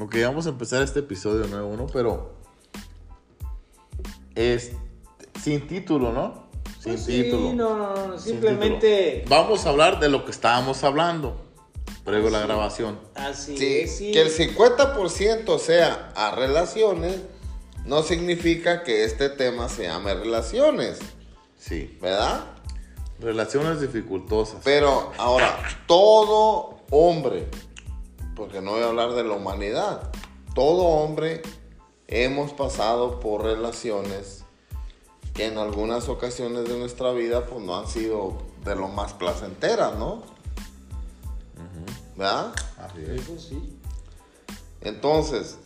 [0.00, 1.86] Ok, vamos a empezar este episodio nuevo, ¿no?
[1.86, 2.34] Pero
[4.34, 4.72] es
[5.42, 6.46] sin título, ¿no?
[6.80, 7.52] Sin Pues sí, título.
[7.54, 9.36] no, no, no, Sin simplemente título.
[9.42, 11.42] Vamos a hablar de lo que estábamos hablando
[12.04, 12.98] previo a la grabación.
[13.14, 14.12] así Sí, es, sí.
[14.12, 17.20] que el 50% sea a relaciones,
[17.84, 20.98] no significa que este tema se llame relaciones,
[21.58, 21.98] Sí.
[22.00, 22.44] ¿verdad?
[23.18, 24.60] Relaciones dificultosas.
[24.62, 27.48] Pero ahora, todo hombre,
[28.36, 30.12] porque no voy a hablar de la humanidad,
[30.54, 31.42] todo hombre
[32.06, 34.44] hemos pasado por relaciones
[35.34, 39.96] que en algunas ocasiones de nuestra vida pues no han sido de lo más placenteras,
[39.98, 40.22] ¿no?
[42.16, 42.54] ¿Verdad?
[42.78, 43.22] Así es.
[43.22, 43.78] Eso sí.
[44.82, 45.58] Entonces,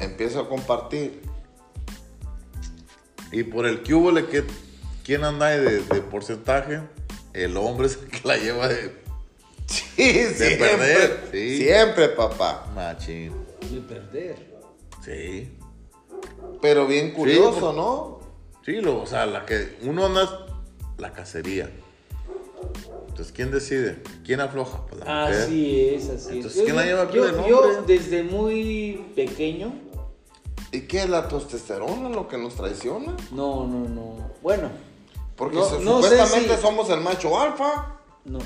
[0.00, 1.22] empiezo a compartir.
[3.32, 4.44] Y por el que hubo, que
[5.04, 6.82] ¿quién anda ahí de, de porcentaje?
[7.32, 9.03] El hombre es el que la lleva de
[9.74, 11.56] Sí, siempre, perder, sí.
[11.58, 12.70] siempre, papá.
[12.74, 13.32] machín.
[13.70, 14.54] De perder.
[15.04, 15.50] Sí.
[16.60, 18.20] Pero bien curioso, por- ¿no?
[18.64, 20.46] Sí, lo, o sea, la que uno anda
[20.98, 21.70] la cacería.
[23.08, 24.02] Entonces, ¿quién decide?
[24.24, 24.86] ¿Quién afloja?
[24.86, 25.42] Pues la mujer.
[25.42, 26.64] Así es, así Entonces, es.
[26.64, 29.72] ¿quién la lleva yo, el yo desde muy pequeño,
[30.72, 33.16] ¿Y qué es la testosterona lo que nos traiciona?
[33.30, 34.30] no, no, no.
[34.42, 34.70] Bueno,
[35.36, 37.98] Porque No, su- no sé supuestamente si- somos el macho alfa.
[38.24, 38.38] no.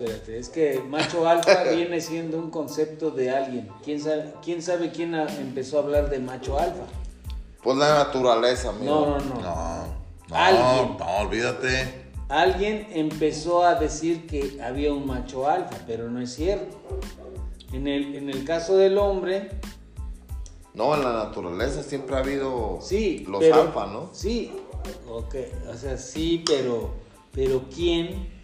[0.00, 0.38] Espérate.
[0.38, 3.68] Es que macho alfa viene siendo un concepto de alguien.
[3.84, 6.84] ¿Quién sabe quién, sabe quién a- empezó a hablar de macho alfa?
[7.62, 9.18] Pues la naturaleza, amigo.
[9.18, 9.40] No, no, no.
[9.40, 9.86] No,
[10.28, 10.96] no, Alguien.
[10.98, 12.00] no, olvídate.
[12.28, 16.76] Alguien empezó a decir que había un macho alfa, pero no es cierto.
[17.72, 19.50] En el, en el caso del hombre,
[20.72, 23.24] No, en la naturaleza siempre ha habido sí.
[23.28, 24.08] los pero- alfa, ¿no?
[24.12, 24.52] Sí,
[25.08, 25.34] ok.
[25.72, 26.90] O sea, sí, pero,
[27.32, 28.39] pero ¿quién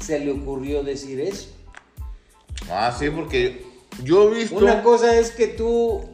[0.00, 1.48] se le ocurrió decir eso?
[2.70, 3.64] Ah, sí, porque
[4.02, 4.56] yo he visto.
[4.56, 6.04] Una cosa es que tú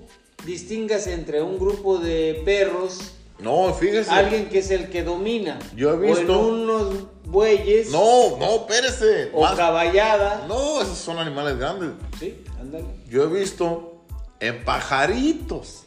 [0.44, 4.10] distingas entre un grupo de perros, No, fíjese.
[4.10, 6.94] alguien que es el que domina, Yo he visto- o en unos
[7.24, 9.30] bueyes, No, no, espérese.
[9.32, 10.46] o Más- caballada.
[10.48, 11.90] No, esos son animales grandes.
[12.18, 12.84] Sí, ándale.
[13.08, 14.02] Yo he visto
[14.40, 15.84] en pajaritos.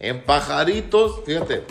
[0.00, 1.64] En pajaritos, fíjate.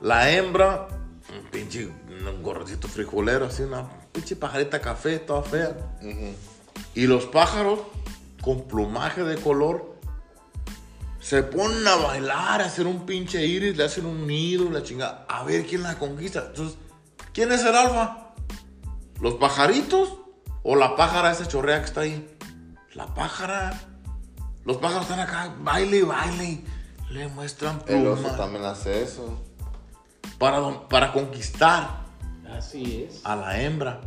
[0.00, 0.88] La hembra,
[1.36, 5.76] un pinche un gordito frijolero, así una pinche pajarita café, toda fea.
[6.94, 7.80] Y los pájaros
[8.42, 9.96] con plumaje de color
[11.20, 15.26] se ponen a bailar, a hacer un pinche iris, le hacen un nido, la chingada.
[15.28, 16.46] A ver quién la conquista.
[16.46, 16.78] Entonces,
[17.32, 18.34] ¿quién es el alfa?
[19.20, 20.16] ¿Los pajaritos?
[20.62, 22.36] ¿O la pájara esa chorrea que está ahí?
[22.94, 23.78] La pájara.
[24.64, 26.64] Los pájaros están acá, baile y baile.
[27.10, 29.42] Le muestran El oso plumas también hace eso.
[30.38, 32.07] para, para conquistar
[32.50, 34.00] Así es, a la hembra.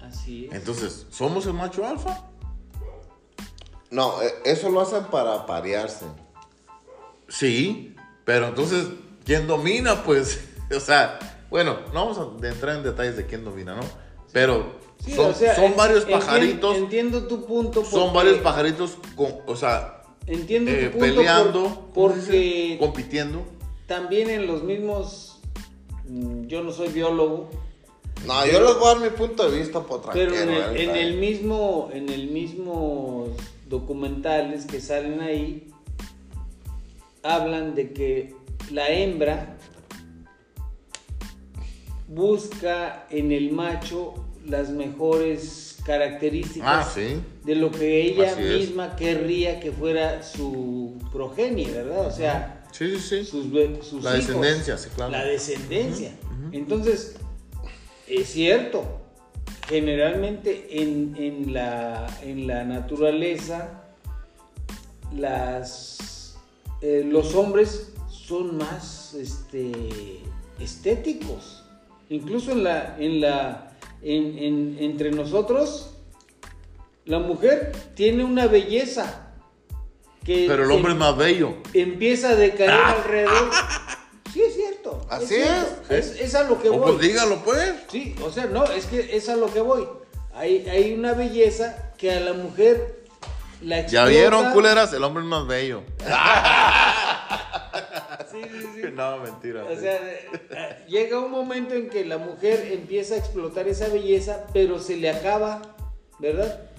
[0.00, 0.54] así es.
[0.54, 2.26] Entonces, ¿somos el macho alfa?
[3.90, 6.06] No, eh, eso lo hacen para parearse.
[7.28, 8.86] Sí, pero entonces,
[9.24, 10.02] ¿quién domina?
[10.04, 10.40] Pues,
[10.76, 11.18] o sea,
[11.50, 13.82] bueno, no vamos a entrar en detalles de quién domina, ¿no?
[14.32, 17.84] Pero Sí, son, o sea, son en- varios pajaritos, Entiendo tu punto.
[17.84, 23.42] son porque- varios pajaritos, con, o sea, Entiendo eh, tu punto peleando, porque compitiendo.
[23.86, 25.40] también en los mismos.
[26.06, 27.48] mm, Yo no soy biólogo,
[28.26, 30.96] No, yo les voy a dar mi punto de vista por pero en el, en
[30.96, 33.28] el mismo, en el mismo
[33.68, 35.66] documentales que salen ahí
[37.22, 38.34] hablan de que
[38.70, 39.56] la hembra
[42.08, 44.14] busca en el macho
[44.46, 47.20] las mejores características Ah, sí.
[47.44, 48.58] de lo que ella Así es.
[48.68, 52.06] misma querría que fuera su progenie, ¿verdad?
[52.06, 53.24] O sea, Sí, sí, sí.
[53.24, 53.44] sus,
[53.86, 54.26] sus La hijos.
[54.26, 55.10] descendencia, sí, claro.
[55.12, 56.12] La descendencia.
[56.52, 57.16] Entonces,
[58.10, 58.84] es cierto,
[59.68, 63.82] generalmente en, en la, en la naturaleza,
[65.14, 66.36] las,
[66.82, 70.20] eh, los hombres son más este,
[70.58, 71.64] estéticos.
[72.08, 75.94] Incluso en la, en la, en- en- entre nosotros,
[77.04, 79.26] la mujer tiene una belleza.
[80.24, 81.54] Que Pero el hombre es más bello.
[81.72, 83.50] empieza a decaer alrededor.
[84.32, 84.59] Sí, cierto.
[85.10, 85.66] Así es.
[85.90, 86.92] Es, es a lo que O voy.
[86.92, 87.74] pues dígalo, pues.
[87.90, 89.86] Sí, o sea, no, es que es a lo que voy.
[90.34, 93.00] Hay, hay una belleza que a la mujer
[93.60, 94.06] la Ya explota.
[94.06, 95.82] vieron, culeras, el hombre es más bello.
[98.30, 98.82] Sí, sí, sí.
[98.94, 99.64] No, mentira.
[99.64, 99.98] O sea,
[100.86, 105.10] llega un momento en que la mujer empieza a explotar esa belleza, pero se le
[105.10, 105.60] acaba,
[106.20, 106.69] ¿verdad?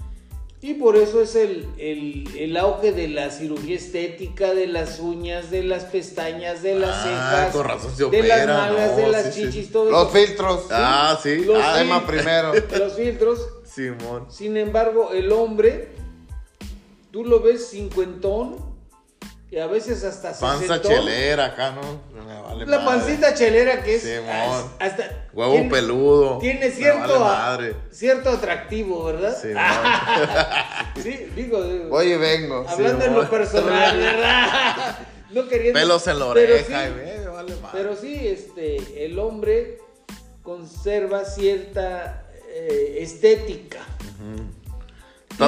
[0.64, 5.50] Y por eso es el, el, el auge de la cirugía estética, de las uñas,
[5.50, 9.08] de las pestañas, de las Ah, cejas, con razón se de las nalgas, no, de
[9.08, 9.50] las sí, sí.
[9.50, 10.24] chichis, todo Los eso.
[10.26, 10.66] filtros.
[10.70, 11.44] ah, sí.
[11.44, 12.52] Los Ah, primero.
[12.78, 13.48] Los filtros.
[13.64, 14.26] Simón.
[14.30, 15.88] Sin embargo, el hombre
[17.10, 18.71] tú lo ves cincuentón
[19.52, 20.90] y a veces hasta Panza sesentón.
[20.92, 22.00] chelera acá, ¿no?
[22.24, 23.00] Me vale La madre.
[23.00, 24.72] pancita chelera que es Simón.
[24.80, 26.38] hasta Huevo tiene- peludo.
[26.38, 27.76] Tiene cierto vale a- madre.
[27.90, 29.36] cierto atractivo, ¿verdad?
[29.40, 29.48] Sí,
[31.02, 32.64] Sí, digo, digo, Voy y vengo.
[32.66, 34.98] hablando en lo personal, ¿verdad?
[35.30, 37.68] No queriendo Pelos en la pero oreja, sí, y ve, me vale madre.
[37.82, 39.78] Pero sí, este, el hombre
[40.42, 43.78] conserva cierta eh, estética.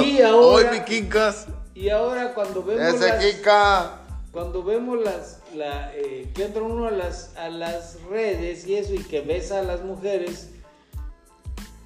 [0.03, 1.45] Y ahora, Hoy, mi quincas.
[1.75, 3.99] Y ahora cuando vemos Ese las, Kika.
[4.31, 8.93] cuando vemos las, la, eh, que entra uno a las, a las redes y eso
[8.93, 10.49] y que ves a las mujeres,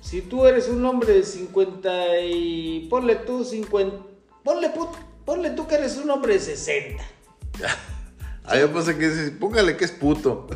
[0.02, 3.98] si tú eres un hombre de 50 y ponle tú 50,
[4.44, 4.90] ponle, pu-
[5.26, 7.04] ponle tú que eres un hombre de 60.
[8.52, 9.08] Ah, yo pensé que
[9.40, 10.48] póngale que es puto.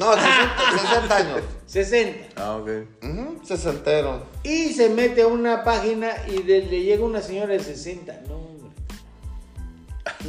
[0.00, 1.40] No, 60, 60 años.
[1.66, 2.40] 60.
[2.42, 2.68] Ah, ok.
[3.02, 4.22] Ujú, Sesentero.
[4.42, 8.20] Y se mete a una página y de- le llega una señora de 60.
[8.26, 8.70] No, hombre.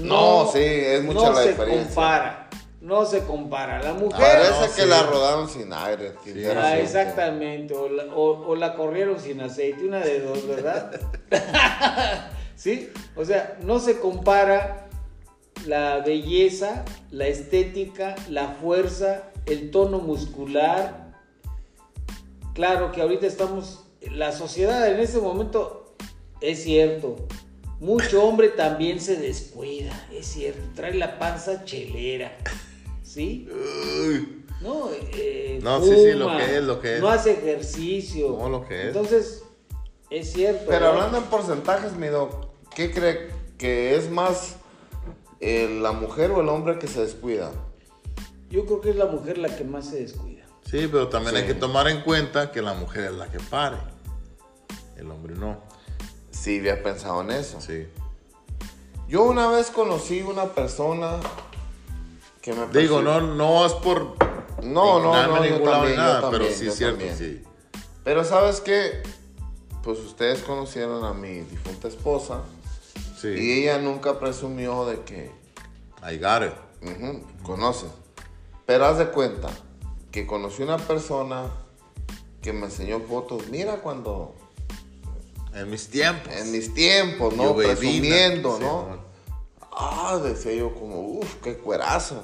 [0.02, 1.86] No, sí, es mucha no la se diferencia.
[1.86, 2.50] compara.
[2.82, 3.82] No se compara.
[3.82, 4.20] La mujer.
[4.20, 4.88] Parece no, que sí.
[4.90, 6.14] la rodaron sin aire.
[6.58, 7.74] Ah, exactamente.
[7.74, 9.84] O la, o- o la corrieron sin aceite.
[9.86, 10.92] Una de dos, ¿verdad?
[12.56, 12.92] sí.
[13.16, 14.88] O sea, no se compara
[15.66, 21.14] la belleza, la estética, la fuerza, el tono muscular.
[22.54, 23.84] Claro que ahorita estamos.
[24.12, 25.96] La sociedad en este momento
[26.42, 27.16] es cierto.
[27.80, 30.62] Mucho hombre también se descuida, es cierto.
[30.76, 32.38] Trae la panza chelera.
[33.04, 33.48] ¿Sí?
[34.62, 37.02] No, eh, No, sí, sí, lo que es, lo que es.
[37.02, 38.38] No hace ejercicio.
[38.40, 38.88] No, lo que es.
[38.88, 39.44] Entonces,
[40.10, 40.66] es cierto.
[40.68, 40.88] Pero ¿no?
[40.92, 44.58] hablando en porcentajes, mi doc, ¿qué cree que es más
[45.40, 47.52] eh, la mujer o el hombre que se descuida?
[48.52, 50.44] Yo creo que es la mujer la que más se descuida.
[50.70, 51.42] Sí, pero también Sí.
[51.42, 53.78] hay que tomar en cuenta que la mujer es la que pare.
[54.98, 55.60] El hombre no.
[56.30, 57.60] Sí, había pensado en eso.
[57.62, 57.88] Sí.
[59.08, 61.20] Yo una vez conocí una persona
[62.42, 64.16] que me Digo, no, no es por.
[64.64, 67.18] No, no, nada, no, yo también, yo nada, también, pero sí yo es cierto, también.
[67.18, 67.44] sí.
[68.04, 69.02] Pero sabes qué,
[69.84, 72.42] pues ustedes conocieron a mi difunta esposa
[73.20, 73.28] Sí.
[73.30, 75.32] y ella nunca presumió de que
[76.10, 76.54] I got it.
[76.90, 77.90] Ujú, conoces.
[78.66, 79.50] Pero haz de cuenta
[80.12, 81.52] que conocí una persona
[82.42, 83.48] que me enseñó fotos.
[83.50, 84.36] Mira cuando
[85.54, 86.34] En mis tiempos.
[86.34, 87.44] en mis tiempos, ¿no?
[87.50, 87.56] Yo.
[87.56, 89.12] Presumiendo, ¿no?
[89.72, 92.24] Ah, decía yo como, uff, qué cuerazo.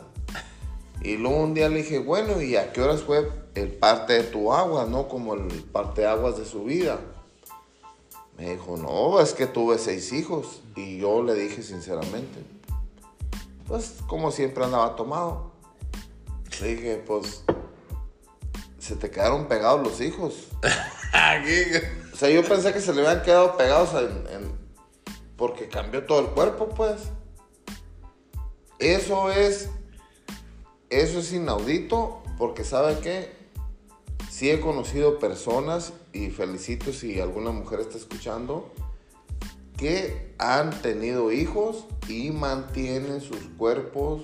[1.01, 4.23] Y luego un día le dije, bueno, ¿y a qué horas fue el parte de
[4.23, 5.07] tu agua, no?
[5.07, 6.99] Como el parte de aguas de su vida.
[8.37, 10.61] Me dijo, no, es que tuve seis hijos.
[10.75, 12.43] Y yo le dije sinceramente,
[13.67, 15.46] pues como siempre andaba tomado.
[16.61, 17.43] Le dije, pues,
[18.79, 20.47] se te quedaron pegados los hijos.
[22.13, 24.51] O sea, yo pensé que se le habían quedado pegados en, en-
[25.35, 27.01] porque cambió todo el cuerpo, pues.
[28.79, 29.69] Eso es,
[30.89, 33.31] eso es inaudito, porque ¿sabe qué?
[34.31, 38.71] Sí he conocido personas, y felicito si alguna mujer está escuchando,
[39.77, 44.23] que han tenido hijos y mantienen sus cuerpos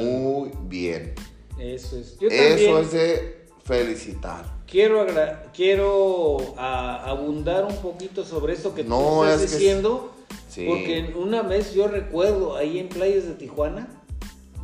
[0.00, 1.14] muy bien.
[1.58, 2.18] Eso es.
[2.18, 4.44] Yo Eso es de felicitar.
[4.66, 5.06] quiero,
[5.54, 10.12] quiero a- abundar un poquito sobre esto que No, tú estás es diciendo.
[10.48, 10.66] sí.
[10.68, 13.88] Porque una vez yo recuerdo ahí en playas de Tijuana,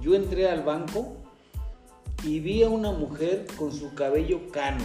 [0.00, 1.16] yo entré al banco
[2.24, 4.84] y vi a una mujer con su cabello cano.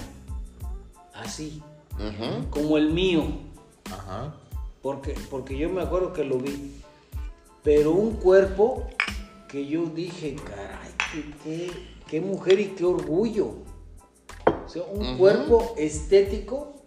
[1.14, 1.62] Así,
[2.50, 3.24] como el mío.
[3.86, 4.36] Ajá.
[4.82, 6.76] Porque, porque yo me acuerdo que lo vi.
[7.64, 8.88] Pero un cuerpo
[9.52, 10.92] que yo dije, caray,
[12.10, 13.56] qué, mujer y qué orgullo.
[14.66, 16.86] O sea, un cuerpo estético.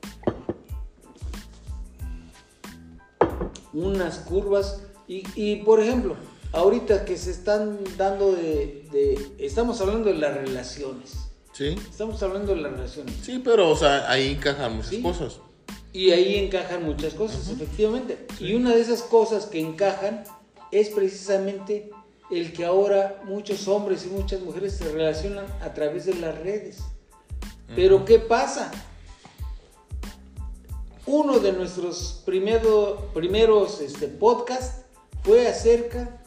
[3.74, 4.82] Unas curvas.
[5.06, 6.16] Y, y, por ejemplo,
[6.52, 11.16] ahorita que se están dando de, de- Estamos hablando de las relaciones.
[11.52, 11.76] Sí.
[11.90, 13.14] Estamos hablando de las relaciones.
[13.22, 15.02] Sí, pero, o sea, ahí encajan muchas Sí.
[15.02, 15.40] cosas.
[15.92, 18.26] Y ahí encajan muchas cosas, efectivamente.
[18.40, 20.24] Y una de esas cosas que encajan
[20.72, 21.90] es precisamente
[22.34, 26.78] el que ahora muchos hombres y muchas mujeres se relacionan a través de las redes.
[27.74, 28.70] Pero ¿qué pasa?
[31.06, 34.82] Uno de nuestros primero- primeros este, podcasts
[35.22, 36.20] fue acerca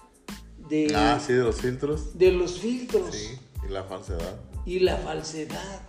[0.70, 2.18] de, Ah, sí, de los filtros.
[2.18, 3.40] de los filtros Sí.
[3.66, 4.36] Y la falsedad.
[4.66, 5.82] y la falsedad.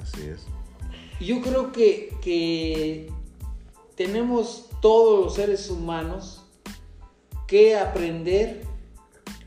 [0.00, 0.40] Así es.
[1.20, 3.12] Yo creo que, que
[3.94, 6.42] tenemos todos los seres humanos
[7.46, 8.62] que aprender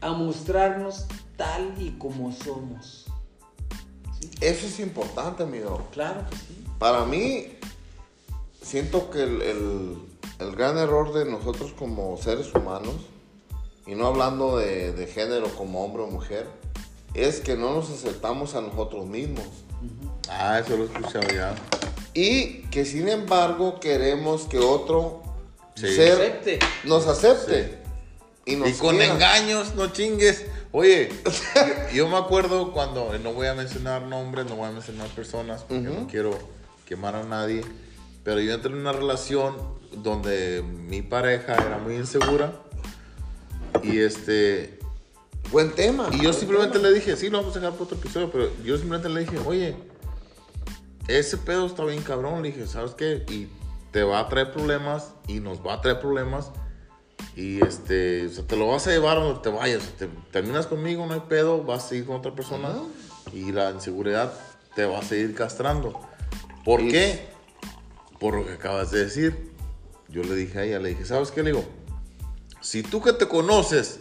[0.03, 1.05] a mostrarnos
[1.38, 3.05] tal y como somos.
[4.19, 4.29] ¿Sí?
[4.41, 5.88] Eso es importante, amigo.
[5.91, 6.65] Claro que sí.
[6.79, 7.48] Para mí,
[8.62, 9.98] siento que el, el-
[10.39, 12.95] el gran error de nosotros como seres humanos,
[13.86, 16.48] y no hablando de, de género como hombre o mujer,
[17.13, 19.45] es que no nos aceptamos a nosotros mismos.
[20.29, 21.53] Ah, eso lo he escuchado ya.
[22.13, 25.22] Y que sin embargo queremos que otro
[25.75, 25.88] Sí.
[25.95, 26.60] ser Acepte.
[26.83, 27.79] nos acepte.
[28.45, 30.45] Y, nos Y con engaños, no chingues.
[30.71, 31.09] Oye,
[31.93, 35.89] yo, me acuerdo cuando, no voy a mencionar nombres, no voy a mencionar personas, porque
[35.89, 36.01] Ujú.
[36.01, 36.38] no quiero
[36.85, 37.63] quemar a nadie,
[38.23, 39.55] pero yo entré en una relación
[39.97, 42.53] donde mi pareja era muy insegura
[43.83, 44.79] y este...
[45.51, 46.09] Buen tema.
[46.12, 46.89] Y yo simplemente tema.
[46.89, 49.38] le dije, sí, lo vamos a dejar por otro episodio, pero yo simplemente le dije,
[49.45, 49.75] oye,
[51.07, 52.41] ese pedo está bien cabrón.
[52.41, 53.23] Le dije, ¿sabes qué?
[53.29, 53.50] Y
[53.91, 56.50] te va a traer problemas y nos va a traer problemas.
[57.36, 59.84] Y este, o sea, te lo vas a llevar donde te vayas.
[59.98, 62.70] Te, terminas conmigo, no hay pedo, vas a ir con otra persona.
[63.34, 64.34] Y la inseguridad
[64.75, 66.00] te va a seguir castrando.
[66.63, 67.27] ¿Por Y- qué?
[68.20, 69.51] Por lo que acabas de decir.
[70.10, 71.41] Yo le dije a ella, le dije, ¿sabes qué?
[71.41, 71.65] Le digo,
[72.62, 74.00] si tú que te conoces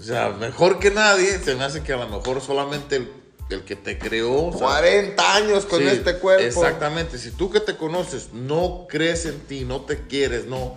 [0.00, 3.12] o sea, mejor que nadie, se me hace que a lo mejor solamente el,
[3.50, 4.46] el que te creó.
[4.46, 6.42] o sea, 40 años con sí, este cuerpo.
[6.42, 7.18] Exactamente.
[7.18, 10.76] Si tú que te conoces no crees en ti, no te quieres, no.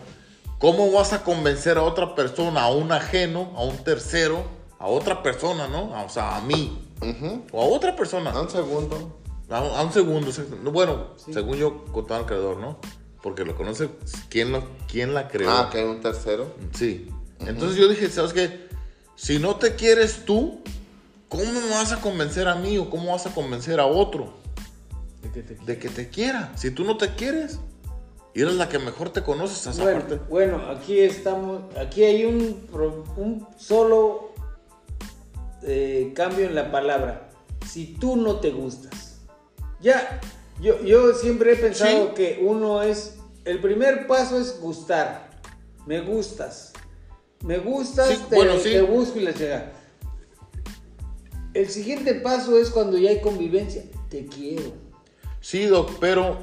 [0.59, 4.43] ¿Cómo vas a convencer a otra persona, a un ajeno, a un tercero,
[4.79, 5.95] a otra persona, ¿no?
[5.95, 6.79] A- O sea, a mí.
[7.01, 7.43] Ujú.
[7.51, 8.31] O a otra persona.
[8.31, 9.19] A un segundo.
[9.49, 10.31] A, un- a un segundo.
[10.71, 12.77] Bueno, según yo contaba al creador, ¿no?
[13.21, 13.89] Porque lo conoce
[14.29, 15.49] quién, lo, quién la creó.
[15.49, 16.53] Ah, que hay un tercero.
[16.73, 17.09] Sí.
[17.39, 18.67] Entonces yo dije, ¿sabes qué?
[19.15, 20.61] Si no te quieres tú,
[21.29, 24.33] ¿cómo me vas a convencer a mí o cómo vas a convencer a otro
[25.21, 26.51] De que te- de que te quiera?
[26.55, 27.59] Si tú no te quieres
[28.33, 30.19] y eres la que mejor te conoces, esa Bueno, parte.
[30.29, 32.67] bueno, aquí estamos, aquí hay un,
[33.57, 34.31] solo
[35.63, 37.29] eh, cambio en la palabra.
[37.67, 39.21] Si tú no te gustas.
[39.81, 40.19] Ya,
[40.61, 42.13] yo, yo siempre he pensado Sí.
[42.15, 45.29] que uno es, el primer paso es gustar.
[45.85, 46.73] Me gustas.
[47.43, 48.71] Me gustas, Sí, te, bueno, sí.
[48.71, 49.71] te busco y la llega.
[51.53, 53.83] El siguiente paso es cuando ya hay convivencia.
[54.09, 54.71] Te quiero.
[55.39, 56.37] Sí, Doc, pero,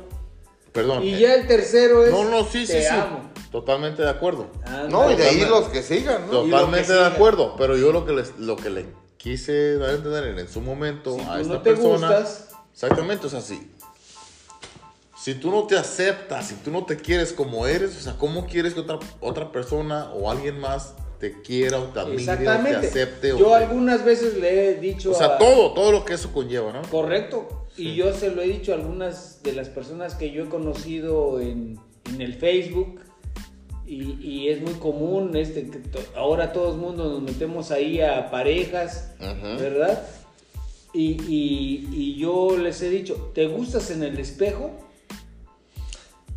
[0.73, 1.03] perdón.
[1.03, 2.87] Y eh, ya el tercero es no, no, sí, te sí, sí.
[2.95, 3.31] amo.
[3.51, 4.47] Totalmente de acuerdo.
[4.89, 6.43] No, y de ahí los que sigan, ¿no?
[6.43, 7.57] Totalmente de acuerdo.
[7.57, 8.87] Pero yo lo que, les, lo que le
[9.17, 12.07] quise dar a entender en, en su momento Si a tú esta no te persona.
[12.19, 13.71] gustas, Exactamente, o sea, si,
[15.21, 18.47] si tú no te aceptas, si tú no te quieres como eres, o sea, ¿cómo
[18.47, 22.49] quieres que otra, otra persona o alguien más te quiera o te admire o te
[22.89, 23.33] acepte?
[23.35, 26.15] o Yo te- algunas veces le he dicho O sea, a- todo, todo lo que
[26.15, 26.83] eso conlleva, ¿no?
[26.91, 27.67] Correcto.
[27.77, 31.41] Y yo se lo he dicho a algunas de las personas que yo he conocido
[31.41, 31.79] en,
[32.13, 33.01] en el Facebook.
[33.87, 38.01] Y, y es muy común, este, que to- ahora todo el mundo nos metemos ahí
[38.01, 39.61] a parejas, Ujú.
[39.61, 40.07] ¿verdad?
[40.93, 44.71] Y, y- y yo les he dicho, ¿te gustas en el espejo?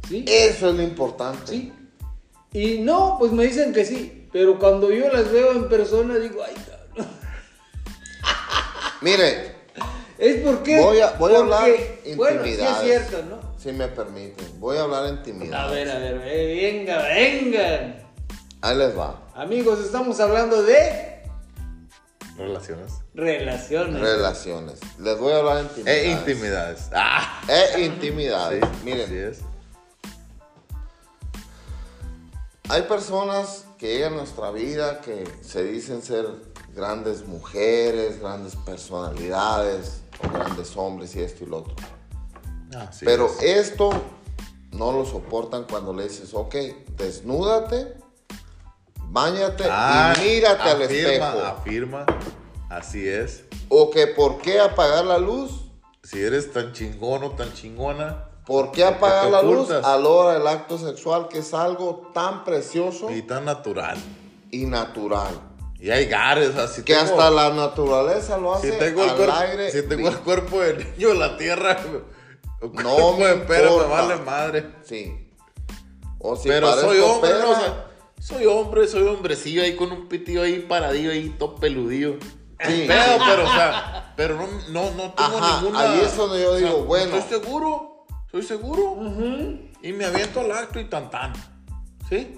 [0.10, 0.26] ¿Sí?
[0.28, 1.52] Eso es lo importante.
[1.52, 1.72] Sí.
[2.54, 4.23] Y no, pues me dicen que sí.
[4.34, 7.14] Pero cuando yo las veo en persona, digo, ay, cabrón.
[9.02, 9.54] Mire,
[10.18, 10.80] Es porque.
[10.80, 12.84] Voy a- voy a hablar porque, Bueno, sí es intimidades.
[13.10, 13.54] cierto, ¿no?
[13.58, 15.68] si me permiten, voy a hablar en intimidad.
[15.68, 18.00] A ver, a ver, venga, venga.
[18.62, 19.22] Ahí les va.
[19.36, 21.12] Amigos, estamos hablando de
[22.38, 22.94] Relaciones.
[23.14, 24.00] relaciones.
[24.02, 24.80] Relaciones.
[25.00, 26.04] Les voy a hablar en intimidades.
[26.06, 26.90] E intimidades.
[26.94, 27.42] Ah,
[27.76, 28.64] E intimidades.
[28.64, 29.40] sí, Miren, así es.
[32.70, 36.28] hay personas que llegan a nuestra vida que se dicen ser
[36.76, 41.76] grandes mujeres, grandes personalidades, o grandes hombres y esto y lo otro.
[42.78, 43.42] Así Pero es.
[43.44, 43.92] esto
[44.72, 46.56] no lo soportan cuando le dices, ok,
[46.98, 47.96] desnúdate,
[49.10, 51.40] bañate Ah, y mírate al afirma, espejo.
[51.46, 52.06] Afirma,
[52.70, 53.44] así es.
[53.70, 55.60] O que por qué apagar la luz,
[56.06, 60.34] Si eres tan chingón o tan chingona por qué apagar la luz a la hora
[60.38, 63.98] del acto sexual, que es algo tan precioso y tan natural.
[64.52, 65.40] y natural.
[65.80, 69.36] Y hay gares, así Que hasta la naturaleza lo si hace tengo, el al cuerpo,
[69.36, 69.72] aire.
[69.72, 71.78] si tengo el cuerpo de niño en la tierra,
[72.62, 74.76] No me espera, me vale madre.
[74.84, 75.30] Sí.
[76.20, 77.52] O si Pero soy hombre, perra, ¿no?
[77.52, 77.86] O sea,
[78.18, 82.14] soy hombre, soy hombrecillo ahí con un pitillo ahí paradillo ahí, todo peludillo.
[82.66, 82.86] Sí.
[82.88, 85.82] Pero, pero, o sea, pero no, no, no tengo Ajá, ninguna.
[85.82, 87.18] ahí es donde yo o sea, digo, bueno.
[87.18, 87.93] Estoy seguro,
[88.34, 88.98] estoy seguro.
[89.82, 91.34] Y me aviento al acto y tan tan.
[92.10, 92.36] ¿Sí?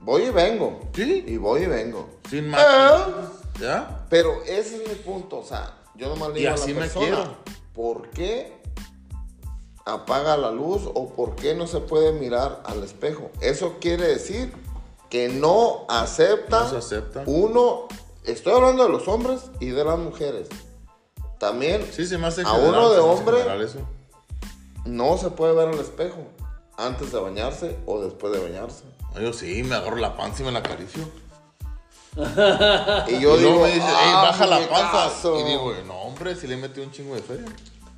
[0.00, 0.80] voy y vengo.
[0.94, 1.24] Sí.
[1.26, 2.08] Y voy y vengo.
[2.28, 2.62] Sin más.
[2.66, 3.06] Ah.
[3.58, 4.06] ¿Ya?
[4.10, 6.74] Pero ese es mi punto, o sea, yo nomás le Y digo a la me
[6.74, 7.36] persona, quiero.
[7.74, 8.60] ¿por qué
[9.84, 13.30] apaga la luz o por qué no se puede mirar al espejo?
[13.40, 14.52] Eso quiere decir
[15.10, 17.24] que no acepta, No se acepta.
[17.26, 17.88] uno,
[18.24, 20.48] estoy hablando de los hombres y de las mujeres.
[21.38, 23.38] También Sí, se me hace A general, uno de me hombre.
[24.84, 26.26] No se puede ver al espejo.
[26.78, 28.84] antes de bañarse o después de bañarse.
[29.20, 31.02] Yo sí, me agarro la panza y me la acaricio.
[32.16, 32.20] Y
[33.16, 34.92] Y yo luego digo, me dice, "Ey, "Ah, baja la panza.
[34.92, 35.40] muñecazo".
[35.40, 37.46] Y digo, no, hombre, si le metí un chingo de feria.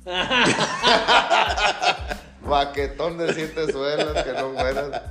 [2.47, 5.01] Baquetón de siete suelos que no mueras.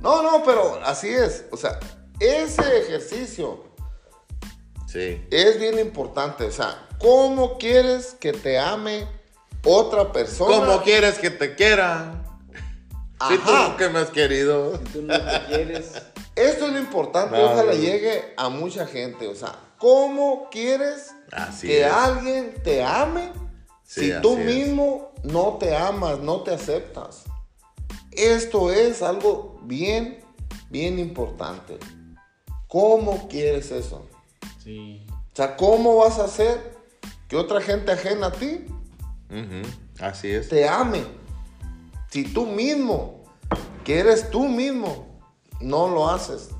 [0.00, 1.46] No, no, pero así es.
[1.50, 1.78] O sea,
[2.20, 3.64] ese ejercicio
[4.86, 5.26] Sí.
[5.30, 6.44] es bien importante.
[6.44, 9.08] O sea, ¿cómo quieres que te ame
[9.64, 10.56] otra persona?
[10.56, 12.20] ¿Cómo quieres que te quiera?
[13.28, 13.68] Si tú Ajá.
[13.68, 14.78] nunca me has querido.
[14.92, 15.92] Tú no te quieres.
[16.34, 17.36] Esto es lo importante.
[17.38, 17.78] No, Ojalá no.
[17.78, 19.28] llegue a mucha gente.
[19.28, 21.92] O sea, ¿cómo quieres Así que es.
[21.92, 23.30] alguien te ame
[23.84, 24.46] Sí, si tú así es.
[24.46, 27.22] mismo no te amas, no te aceptas?
[28.10, 30.20] Esto es algo bien,
[30.70, 31.78] bien importante.
[32.68, 34.06] ¿Cómo quieres eso?
[34.62, 35.06] Sí.
[35.10, 36.74] O sea, ¿cómo vas a hacer
[37.28, 38.66] que otra gente ajena a ti
[40.00, 40.48] Así es.
[40.48, 41.04] te ame?
[42.10, 43.22] Si tú mismo,
[43.84, 45.20] que eres tú mismo,
[45.60, 46.50] no lo haces.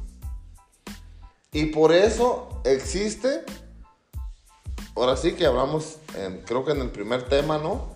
[1.52, 3.44] Y por eso existe,
[4.96, 7.94] ahora sí que hablamos, en- creo que en el primer tema, ¿no?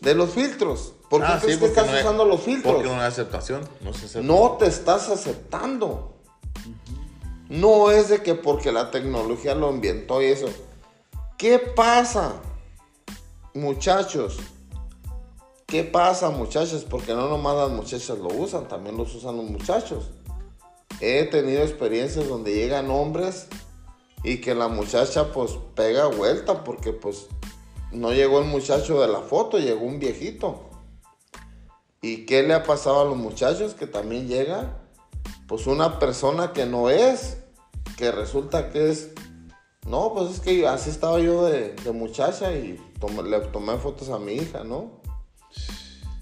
[0.00, 0.94] De los filtros.
[1.10, 2.74] ¿Por qué Ah, crees sí, que porque estás no hay- usando los filtros?
[2.74, 3.68] Porque no hay aceptación.
[3.82, 4.26] No se acepta.
[4.26, 6.14] No te estás aceptando.
[7.48, 10.48] No es de que porque la tecnología lo inventó y eso.
[11.38, 12.34] ¿Qué pasa,
[13.58, 14.38] muchachos?
[15.66, 16.86] ¿Qué pasa, muchachos?
[16.88, 20.10] Porque no nomás las muchachas lo usan, también los usan los muchachos.
[21.00, 23.48] He tenido experiencias donde llegan hombres
[24.24, 27.26] y que la muchacha pues pega vuelta porque pues
[27.92, 30.70] no llegó el muchacho de la foto, llegó un viejito.
[32.00, 33.74] ¿Y qué le ha pasado a los muchachos?
[33.74, 34.78] Que también llega,
[35.46, 37.38] pues una persona que no es,
[37.96, 39.10] que resulta que es,
[39.86, 44.08] no, pues es que así estaba yo de, de muchacha y tomé- le tomé fotos
[44.10, 44.90] a mi hija, ¿no?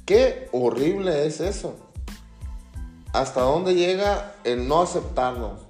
[0.05, 1.75] Qué horrible es eso.
[3.13, 5.61] ¿Hasta dónde llega el no aceptarnos?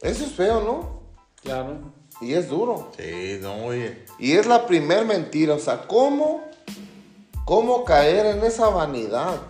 [0.00, 1.00] Eso es feo, ¿no?
[1.42, 1.78] Claro.
[2.20, 2.90] Y es duro.
[2.98, 4.04] Sí, no, oye.
[4.18, 5.54] Y es la primer mentira.
[5.54, 6.42] O sea, ¿cómo,
[7.44, 9.40] cómo caer en esa vanidad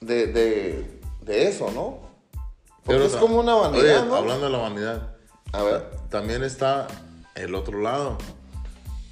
[0.00, 1.98] de, de- de eso, no?
[2.84, 4.16] Porque Pero es como una vanidad, oye, ¿no?
[4.16, 5.16] Hablando de la vanidad.
[5.52, 5.90] A ver.
[6.10, 6.86] También está
[7.34, 8.16] el otro lado.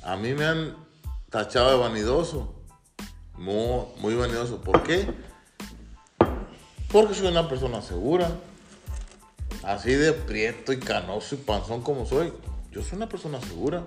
[0.09, 0.75] A mí me han
[1.29, 2.55] tachado de vanidoso.
[3.35, 4.59] Muy, muy vanidoso.
[4.62, 5.07] ¿Por qué?
[6.90, 8.31] Porque soy una persona segura.
[9.62, 12.33] Así de prieto y canoso y panzón como soy.
[12.71, 13.87] Yo soy una persona segura.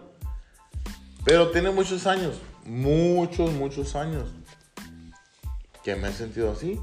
[1.26, 2.36] Pero tiene muchos años.
[2.66, 4.30] Muchos, muchos años.
[5.84, 6.80] Que me he sentido así.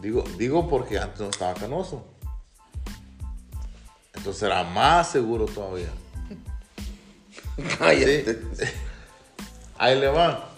[0.00, 2.04] Digo, digo porque antes no estaba canoso.
[4.14, 5.90] Entonces era más seguro todavía.
[7.78, 8.38] Cállate.
[8.54, 8.64] Sí.
[9.76, 10.48] Ahí le va.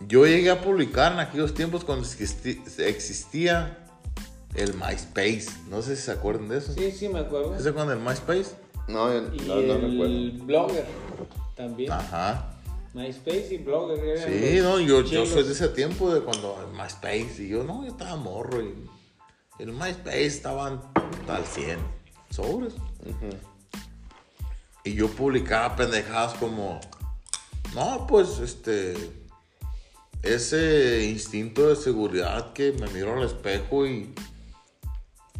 [0.00, 3.78] Yo llegué a publicar en aquellos tiempos cuando existía
[4.54, 5.46] el MySpace.
[5.68, 6.72] No sé si se acuerdan de eso.
[6.74, 7.58] Sí, sí, me acuerdo.
[7.58, 8.54] ¿Se acuerdan del MySpace?
[8.88, 10.04] No, yo- Y no, no recuerdo.
[10.04, 10.84] el blogger
[11.56, 11.90] también.
[11.90, 12.50] Ajá.
[12.92, 14.18] MySpace y blogger.
[14.18, 17.42] Sí, no, yo, yo soy de ese tiempo de cuando el MySpace.
[17.42, 18.60] Y yo, no, yo estaba morro.
[18.62, 18.74] Y
[19.58, 20.80] el MySpace estaban
[21.26, 21.78] al 100
[22.30, 22.74] sobres.
[24.84, 26.80] Y yo publicaba pendejadas como,
[27.74, 28.94] no, pues este,
[30.22, 34.14] ese instinto de seguridad que me miro al espejo y,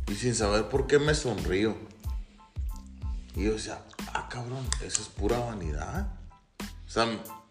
[0.08, 1.76] y sin saber por qué me sonrío.
[3.36, 3.80] Y yo decía,
[4.14, 6.08] ah, cabrón, eso es pura vanidad.
[6.86, 7.06] O sea,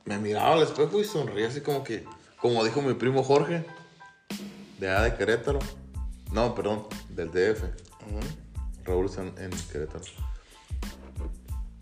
[0.06, 2.06] me miraba al espejo y sonría así como que,
[2.38, 3.66] como dijo mi primo Jorge,
[4.80, 5.60] de allá de Querétaro.
[6.32, 7.64] No, perdón, del DF.
[8.84, 10.04] Raúl está en, en Querétaro.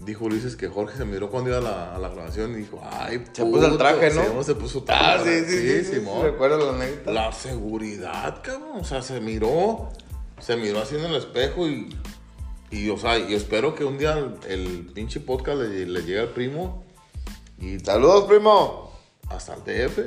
[0.06, 2.82] Dijo Ulises que Jorge se miró cuando iba a la, a la grabación y dijo,
[2.84, 4.24] ay, Se puso el traje, ¿no?
[4.24, 5.04] Sí, se puso traje.
[5.06, 7.12] Ah, sí, sí, sí, sí, recuerdo la anécdota.
[7.12, 8.80] La seguridad, cabrón.
[8.80, 9.90] O sea, se miró,
[10.40, 11.96] se miró así en el espejo y,
[12.72, 16.20] y o sea, y espero que un día el, el pinche podcast le, le llegue
[16.22, 16.84] al primo
[17.60, 18.92] y Saludos, primo.
[19.30, 20.00] hasta el DF.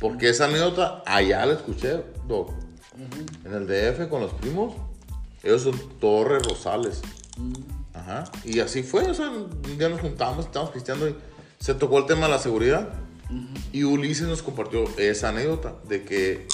[0.00, 2.50] Porque esa anécdota allá la escuché, Doc.
[3.44, 4.74] En el DF con los primos.
[5.42, 7.02] Ellos son Torres Rosales.
[8.04, 8.24] Ajá.
[8.44, 9.08] Y así fue.
[9.08, 11.16] O sea, un día nos juntamos, estábamos pisteando y
[11.58, 12.90] se tocó el tema de la seguridad.
[13.72, 16.46] Y Ulises nos compartió esa anécdota de que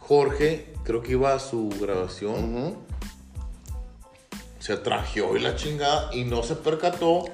[0.00, 2.76] Jorge, creo que iba a su grabación,
[4.58, 7.24] se trajeó y la chingada y no se percató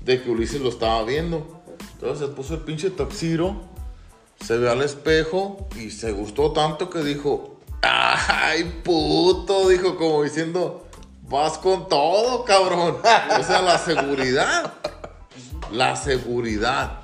[0.00, 1.62] de que Ulises lo estaba viendo.
[1.94, 3.62] Entonces se puso el pinche taxiro,
[4.40, 10.83] se ve al espejo y se gustó tanto que dijo, ay puto, dijo como diciendo,
[11.28, 12.98] vas con todo, cabrón.
[13.38, 14.74] O sea, la seguridad.
[15.72, 17.00] La seguridad.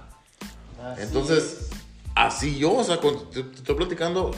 [0.83, 1.70] Así Entonces, es.
[2.14, 4.30] así yo, o sea, cuando te, te estoy platicando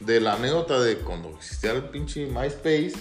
[0.00, 2.94] de la anécdota de cuando existía el pinche MySpace,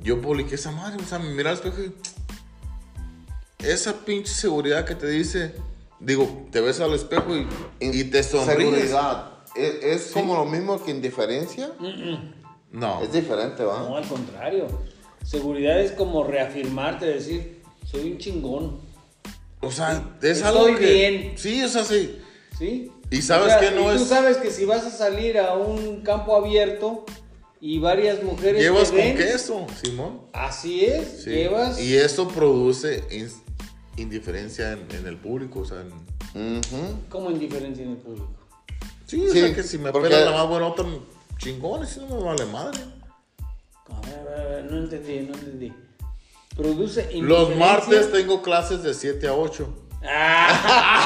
[0.00, 1.94] yo publiqué esa madre, o sea, me miraba al espejo y
[3.58, 5.54] esa pinche seguridad que te dice,
[5.98, 7.46] digo, te ves al espejo y,
[7.80, 8.70] y te sonríes.
[8.70, 9.30] Seguridad.
[9.56, 11.70] ¿Es, es como lo mismo que indiferencia?
[12.74, 13.02] No.
[13.02, 13.78] Es diferente, ¿va?
[13.80, 14.66] No, al contrario.
[15.24, 18.78] Seguridad es como reafirmarte, decir, soy un chingón.
[19.60, 20.92] O sea, es Estoy algo que...
[20.92, 21.32] bien.
[21.36, 22.18] Sí, o sea, sí.
[22.58, 22.90] ¿Sí?
[23.10, 25.38] Y sabes O sea, que no y Tú es- sabes que si vas a salir
[25.38, 27.04] a un campo abierto
[27.60, 30.20] y varias mujeres Llevas te con queso, Simón.
[30.32, 31.30] Así es, Sí.
[31.30, 31.80] llevas.
[31.80, 33.04] Y eso produce
[33.96, 35.82] indiferencia en, en el público, o sea,
[36.34, 36.60] en-
[37.08, 38.28] como indiferencia en el público.
[39.06, 40.84] Sí, o Sí, sea que si me porque- pela la más buenota,
[41.38, 42.80] chingón, eso no me vale madre.
[43.90, 45.72] A ver, a ver, a ver, no entendí, no entendí.
[46.56, 47.14] Produce Los
[47.50, 47.56] indiferencia.
[47.66, 49.68] martes tengo clases de 7 a 8.
[50.06, 51.00] Ah.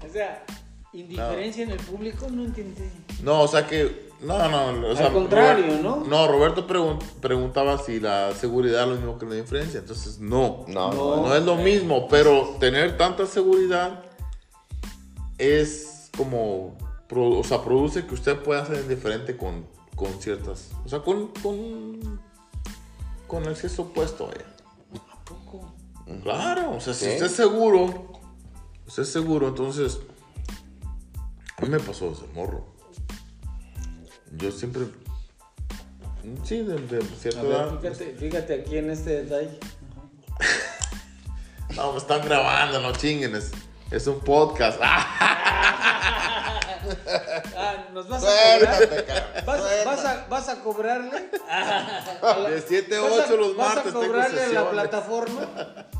[0.08, 0.44] o sea,
[0.92, 2.82] indiferencia en el público, no entendí.
[3.22, 4.06] No, o sea que.
[4.20, 4.88] No, no.
[4.88, 6.04] O sea, Al contrario, Robert- ¿no?
[6.04, 9.80] No, Roberto pregun- preguntaba si la seguridad es lo mismo que la indiferencia.
[9.80, 10.64] Entonces, no.
[10.68, 11.16] No, No.
[11.16, 11.26] no.
[11.28, 14.02] No es lo mismo, pero tener tanta seguridad
[15.38, 16.76] es como.
[17.10, 20.70] O sea, produce que usted pueda ser indiferente con, con ciertas.
[20.84, 21.28] O sea, con.
[21.42, 22.20] con
[23.26, 24.46] con el sexo opuesto, vaya.
[25.10, 25.74] ¿A poco?
[26.22, 28.12] Claro, o sea, si usted es seguro,
[28.86, 29.98] usted es seguro, entonces.
[31.56, 32.66] A mí me pasó ese morro.
[34.32, 34.86] Yo siempre.
[36.44, 37.80] Sí, de, de cierta ver, edad.
[37.80, 39.58] fíjate, fíjate aquí en este detalle.
[41.74, 43.34] No, me están grabando, no chinguen.
[43.34, 43.50] Es,
[43.90, 44.80] es un podcast.
[47.56, 47.86] ¡Ah!
[47.92, 48.30] ¿nos vas a?
[48.30, 49.04] Suéltate.
[49.44, 51.28] ¿Vas, vas a, ¿Vas a cobrarle?
[51.50, 54.48] A la- De 7 a ¿vas a- 8 los ¿Vas martes a tengo cobrarle a
[54.48, 55.42] la plataforma?
[55.42, 55.86] A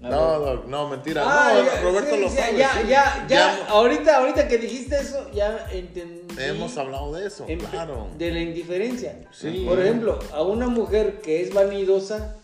[0.00, 1.22] No, no, no, mentira.
[1.26, 2.56] Ah, no, ya, Roberto sí, lo sabe.
[2.58, 2.86] Ya, sí.
[2.88, 6.34] ya, ya, hemos- ahorita, ahorita que dijiste eso, ya entendí.
[6.38, 8.08] hemos hablado de eso, en- claro.
[8.16, 9.18] De la indiferencia.
[9.32, 9.64] Sí.
[9.66, 12.36] Por ejemplo, a una mujer que es vanidosa,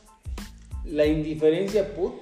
[0.84, 2.14] la indiferencia, put,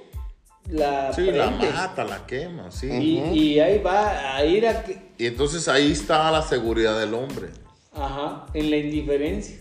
[0.67, 1.69] la Sí, la prende.
[1.71, 2.87] mata, la quema, sí.
[2.91, 7.13] Y, y ahí va a ir a que, Y entonces ahí está la seguridad del
[7.13, 7.49] hombre.
[7.93, 9.59] ajá, en la indiferencia.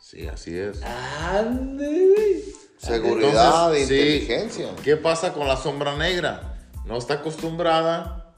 [0.00, 0.80] Sí, así es.
[0.80, 2.44] Ande.
[2.78, 4.22] Seguridad Entonces, de sí.
[4.22, 4.68] inteligencia.
[4.84, 6.56] ¿Qué pasa con la sombra negra?
[6.84, 8.32] No está acostumbrada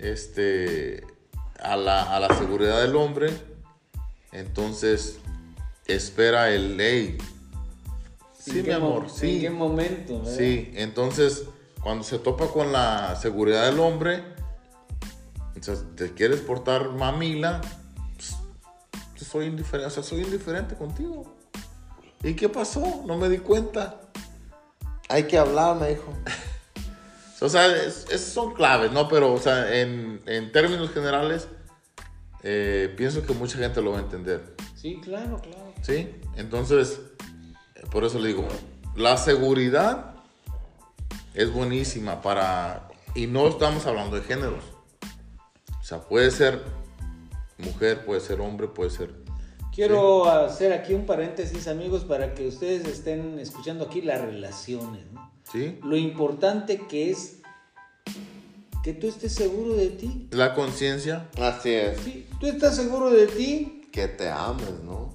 [0.00, 1.04] este,
[1.60, 3.30] a, la, a la seguridad del hombre.
[4.32, 5.18] Entonces
[5.86, 7.16] espera el ley.
[8.36, 9.40] Sí, ¿En mi amor, ¿En sí.
[9.40, 10.18] qué momento?
[10.18, 10.36] verdad?
[10.36, 11.44] Sí, entonces
[11.80, 14.33] cuando se topa con la seguridad del hombre,
[15.54, 17.60] entonces te quieres portar mamila,
[18.16, 21.34] pues, soy indiferente, o sea, soy indiferente contigo.
[22.22, 23.02] ¿Y qué pasó?
[23.06, 24.00] No me di cuenta.
[25.08, 26.12] Hay que hablar, me dijo.
[27.40, 29.06] O sea, es- es- son claves, ¿no?
[29.06, 31.46] Pero, o sea, en, en términos generales,
[32.42, 35.74] eh, pienso que mucha gente lo va a entender, Sí, claro, claro.
[35.82, 36.08] ¿sí?
[36.36, 37.00] Entonces,
[37.90, 38.48] por eso le digo,
[38.96, 40.14] la seguridad
[41.34, 42.88] es buenísima para...
[43.14, 44.64] Y no estamos hablando de géneros.
[45.84, 46.62] O sea, puede ser
[47.58, 49.10] mujer, puede ser hombre, puede ser...
[49.70, 55.30] Quiero hacer aquí un paréntesis, amigos, para que ustedes estén escuchando aquí las relaciones, ¿no?
[55.52, 55.78] ¿Sí?
[55.82, 57.40] Lo importante que es
[58.82, 60.28] que tú estés seguro de ti.
[60.30, 61.28] La conciencia.
[61.38, 62.00] Así es.
[62.00, 63.82] Sí, tú estás seguro de ti.
[63.92, 65.13] Que te ames, ¿no?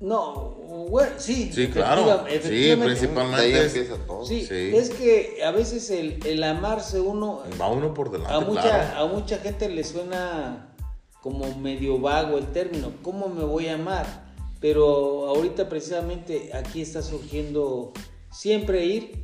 [0.00, 0.50] No,
[0.90, 1.50] bueno, sí.
[1.52, 2.24] Sí, claro.
[2.42, 3.40] Sí, principalmente.
[3.42, 4.24] Ahí empieza todo.
[4.26, 4.72] Sí, Sí.
[4.74, 8.98] es que a veces el, el amarse uno Va uno por delante, a mucha, claro.
[8.98, 10.74] a mucha gente le suena
[11.22, 14.24] como medio vago el término, ¿cómo me voy a amar?
[14.60, 17.92] Pero ahorita precisamente aquí está surgiendo
[18.30, 19.22] siempre ir,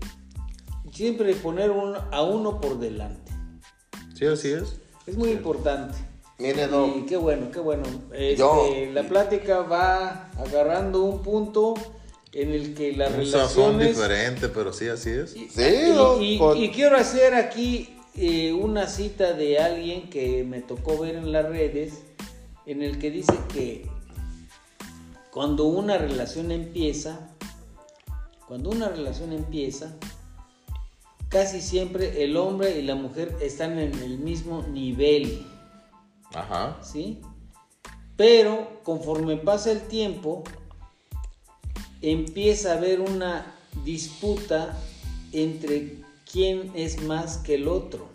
[0.93, 3.33] siempre poner un- a uno por delante.
[4.15, 4.77] Sí, así es.
[5.07, 5.99] Es muy importante.
[6.41, 6.97] Mire, Doc.
[6.97, 7.83] Y qué bueno, qué bueno.
[8.13, 11.75] Este, Yo- la plática va agarrando un punto
[12.33, 13.97] en el que las relaciones...
[13.97, 15.37] diferente, pero sí, así es.
[15.37, 20.11] Y- Sí, y, Doc, y- por- y quiero hacer aquí eh, una cita de alguien
[20.11, 22.03] que me tocó ver en las redes,
[22.67, 23.87] en el que dice que
[25.31, 27.31] cuando una relación empieza,
[28.49, 29.95] cuando una relación empieza,
[31.29, 35.47] casi siempre el hombre y la mujer están en el mismo nivel,
[36.35, 36.79] Ajá.
[36.83, 37.21] ¿sí?
[38.17, 40.45] Pero conforme pasa el tiempo,
[42.03, 43.47] empieza a haber una
[43.85, 44.77] disputa
[45.33, 45.97] entre
[46.31, 48.09] quién es más que el otro.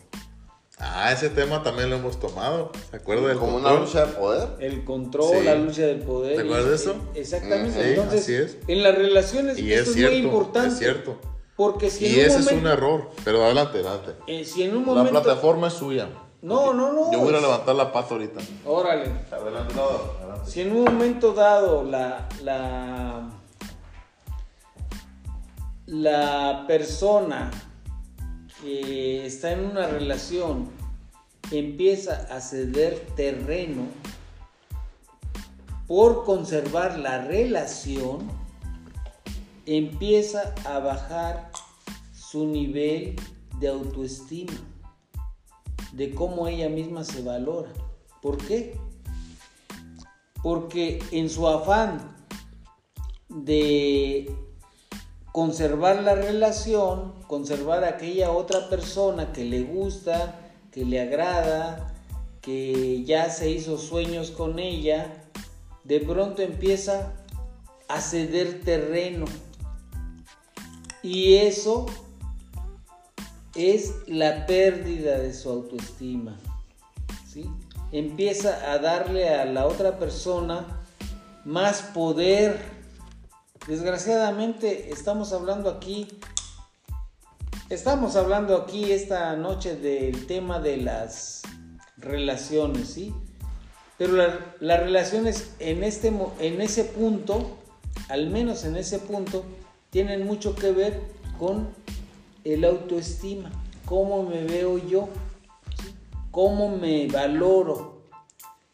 [0.77, 2.71] Ah, ese tema también lo hemos tomado.
[2.91, 3.85] ¿Se acuerda del Como una control?
[3.87, 4.49] lucha de poder.
[4.59, 5.43] El control, Sí.
[5.45, 6.35] la lucha del poder.
[6.35, 6.95] ¿Te acuerdas de eso?
[7.15, 7.81] Exactamente.
[7.81, 8.57] Sí, Entonces, así es.
[8.67, 10.67] en las relaciones Y esto es es, muy importante.
[10.73, 11.17] es cierto.
[11.55, 13.09] Porque si Y en ese un es un error.
[13.23, 14.11] Pero adelante, adelante.
[14.27, 16.09] eh, si en un La plataforma es suya.
[16.41, 18.39] No, no, no, Yo voy a levantar la pata ahorita.
[18.65, 19.83] órale, Adelante, no,
[20.21, 20.51] adelante.
[20.51, 23.29] si en un momento dado la, la,
[25.87, 27.51] la persona
[28.61, 30.69] que está en una relación
[31.51, 33.83] empieza a ceder terreno
[35.87, 38.27] por conservar la relación,
[39.67, 41.51] empieza a bajar
[42.11, 43.15] su nivel
[43.59, 44.53] de autoestima,
[45.95, 47.69] de cómo ella misma se valora.
[48.21, 48.77] ¿Por qué?
[50.43, 52.15] Porque en su afán
[53.29, 54.29] de
[55.31, 60.39] conservar la relación, conservar a aquella otra persona que le gusta,
[60.71, 61.93] que le agrada,
[62.41, 65.23] que ya se hizo sueños con ella,
[65.83, 67.13] de pronto empieza
[67.87, 69.25] a ceder terreno.
[71.01, 71.85] Y eso
[73.55, 76.37] es la pérdida de su autoestima.
[77.27, 77.49] ¿sí?
[77.91, 80.81] Empieza a darle a la otra persona
[81.45, 82.59] más poder.
[83.67, 86.07] Desgraciadamente estamos hablando aquí,
[87.69, 91.41] estamos hablando aquí esta noche del tema de las
[91.97, 93.13] relaciones, ¿sí?
[93.97, 97.57] Pero la- las relaciones en, este, en ese punto,
[98.09, 99.43] al menos en ese punto,
[99.89, 101.01] tienen mucho que ver
[101.39, 101.69] con
[102.45, 103.51] el autoestima,
[103.85, 105.09] cómo me veo yo,
[106.31, 108.03] cómo me valoro.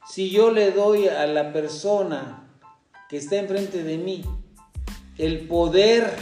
[0.08, 2.50] Si yo le doy a la persona
[3.10, 4.24] que está enfrente de mí
[5.18, 6.14] el poder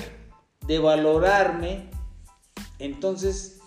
[0.67, 1.89] de valorarme,
[2.77, 3.59] entonces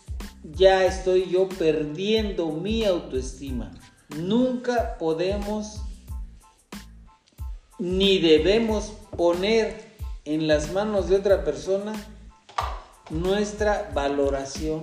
[0.45, 3.73] ya estoy yo perdiendo mi autoestima.
[4.16, 5.83] Nunca podemos
[7.79, 9.92] ni debemos poner
[10.25, 11.95] en las manos de otra persona
[13.11, 14.83] nuestra valoración.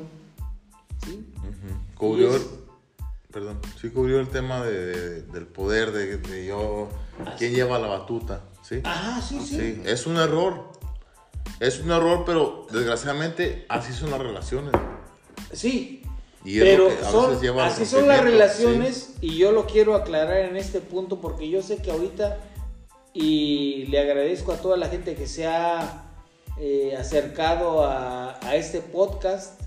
[1.05, 1.25] ¿sí?
[1.95, 2.45] Cubrió es-
[3.31, 6.89] perdón, sí cubrió el tema de, de- del poder, de, de yo,
[7.37, 8.81] quién lleva la batuta, ¿sí?
[8.83, 9.55] Ajá, sí, sí.
[9.57, 10.69] Sí, es un error.
[11.59, 14.71] Es un error, pero desgraciadamente así son las relaciones.
[15.51, 16.03] Sí,
[16.45, 21.19] Y pero son, así son las relaciones y yo lo quiero aclarar en este punto
[21.19, 22.37] porque yo sé que ahorita
[23.13, 26.08] y le agradezco a toda la gente que se ha
[26.59, 29.59] eh, acercado a, a este podcast.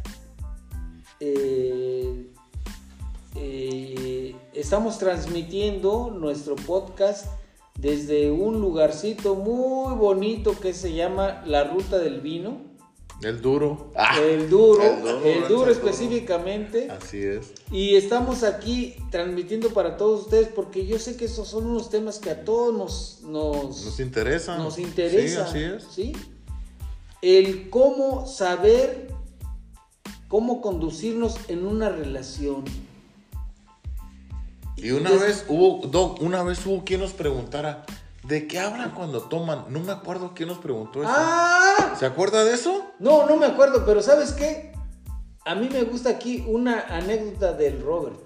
[1.21, 2.27] Eh,
[3.37, 7.27] eh, estamos transmitiendo nuestro podcast
[7.79, 12.71] desde un lugarcito muy bonito que se llama La Ruta del Vino.
[13.23, 13.93] El duro.
[14.21, 15.71] El duro, El duro, el duro el duro.
[15.71, 16.91] específicamente.
[16.91, 17.53] Así es.
[17.71, 22.19] Y estamos aquí transmitiendo para todos ustedes porque yo sé que esos son unos temas
[22.19, 24.59] que a todos nos, nos, Nos interesa.
[24.59, 25.47] nos interesa.
[25.47, 25.85] Sí, así es.
[25.85, 26.13] ¿sí?
[27.23, 29.09] El cómo saber
[30.29, 32.65] cómo conducirnos en una relación.
[34.77, 37.85] Y una Des- vez hubo, Doc, una vez hubo quien nos preguntara,
[38.25, 39.67] ¿de qué hablan cuando toman?
[39.69, 41.13] No me acuerdo quién nos preguntó eso.
[41.15, 41.95] ¡Ah!
[41.99, 42.87] ¿Se acuerda de eso?
[42.99, 44.73] No, no me acuerdo, pero ¿sabes qué?
[45.45, 48.17] A mí me gusta aquí una anécdota del Robert.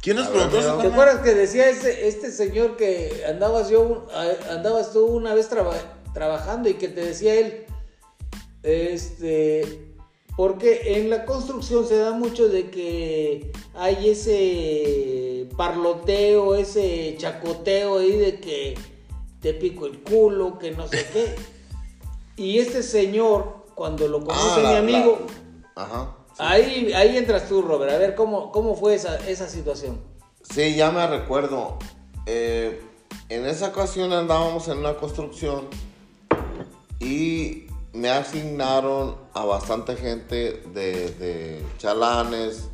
[0.00, 0.78] ¿Quién nos preguntó eso?
[0.78, 4.06] ¿Te acuerdas que decía este, este señor que andabas yo
[4.50, 5.76] andabas tú una vez traba-
[6.14, 7.66] trabajando y que te decía él
[8.62, 9.86] este
[10.36, 18.12] porque en la construcción se da mucho de que hay ese parloteo, ese chacoteo ahí
[18.16, 18.74] de que
[19.40, 21.34] te pico el culo, que no sé qué.
[22.42, 25.18] Y este señor, cuando lo conoce Ah, mi amigo,
[25.76, 26.16] la- Ajá.
[26.38, 30.00] ahí, ahí entras tú, Robert, a ver cómo, cómo fue esa, esa situación.
[30.54, 31.78] Sí, ya me recuerdo.
[32.24, 32.80] Eh,
[33.28, 35.68] en esa ocasión andábamos en una construcción
[36.98, 42.68] y me asignaron a bastante gente de, de chalanes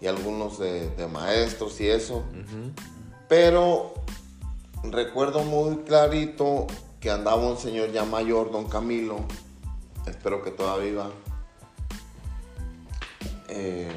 [0.00, 2.22] y algunos de, de maestros y eso.
[3.28, 3.94] Pero
[4.84, 6.66] recuerdo muy clarito
[7.00, 9.16] que andaba un señor ya mayor, don Camilo.
[10.06, 11.10] Espero que todavía viva.
[13.48, 13.90] Eh,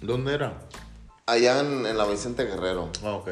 [0.00, 0.60] ¿Dónde era?
[1.26, 2.90] allá en, en la Vicente Guerrero.
[3.02, 3.30] Ah, ok.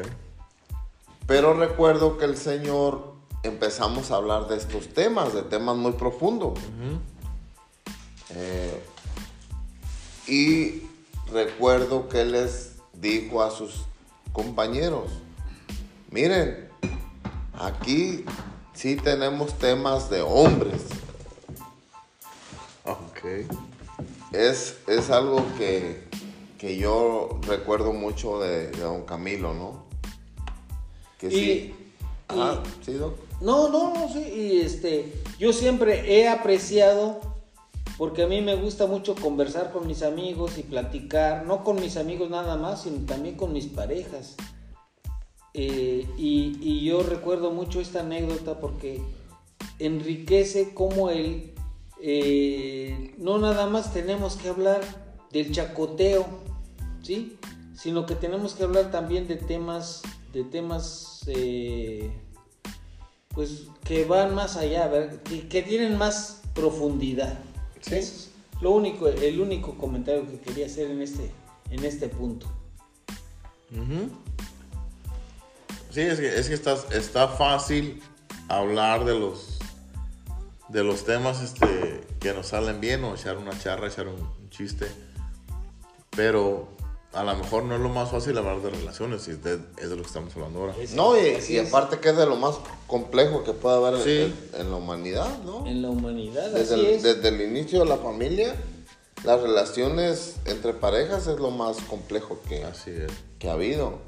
[1.27, 3.12] Pero recuerdo que el Señor
[3.43, 6.57] empezamos a hablar de estos temas, de temas muy profundos.
[8.29, 8.83] Eh,
[10.27, 10.83] y
[11.31, 13.83] recuerdo que Él les dijo a sus
[14.31, 15.11] compañeros,
[16.09, 16.69] miren,
[17.53, 18.25] aquí
[18.73, 20.81] sí tenemos temas de hombres.
[22.85, 23.47] Ok.
[24.31, 26.07] Es, es algo que,
[26.57, 29.83] que yo recuerdo mucho de, de don Camilo, ¿no?
[31.19, 31.75] Que Y- sí.
[32.27, 33.15] Ajá, y- sí, Doc.
[33.43, 37.19] No, no, no, sí, y este, yo siempre he apreciado
[37.97, 41.97] porque a mí me gusta mucho conversar con mis amigos y platicar, no con mis
[41.97, 44.35] amigos nada más, sino también con mis parejas.
[45.53, 49.01] Eh, y, yo recuerdo mucho esta anécdota porque
[49.77, 51.53] enriquece como él,
[52.01, 54.81] eh, no nada más tenemos que hablar
[55.31, 56.25] del chacoteo,
[57.01, 57.37] ¿sí?
[57.75, 60.01] Sino que tenemos que hablar también de temas,
[60.31, 62.09] de temas, eh,
[63.33, 64.89] pues que van más allá,
[65.23, 67.39] que, que tienen más profundidad.
[67.81, 67.95] Sí.
[67.95, 71.31] Eso es lo único, el único comentario que quería hacer en este,
[71.69, 72.47] en este punto.
[75.91, 78.01] Sí, es que, es que está, está fácil
[78.47, 79.59] hablar de los
[80.69, 84.49] de los temas este, que nos salen bien o echar una charra, echar un, un
[84.49, 84.87] chiste.
[86.15, 86.72] Pero
[87.13, 89.89] a lo mejor no es lo más fácil hablar de relaciones y es de, es
[89.89, 90.73] de lo que estamos hablando ahora.
[90.95, 92.55] No, y, y aparte que es de lo más
[92.87, 94.35] complejo que puede haber en- Sí.
[94.55, 95.65] en, en la humanidad, ¿no?
[95.67, 97.03] En la humanidad, Desde así el, es.
[97.03, 98.55] desde el inicio de la familia,
[99.23, 103.11] las relaciones entre parejas es lo más complejo que, Así es.
[103.39, 103.99] que ha habido.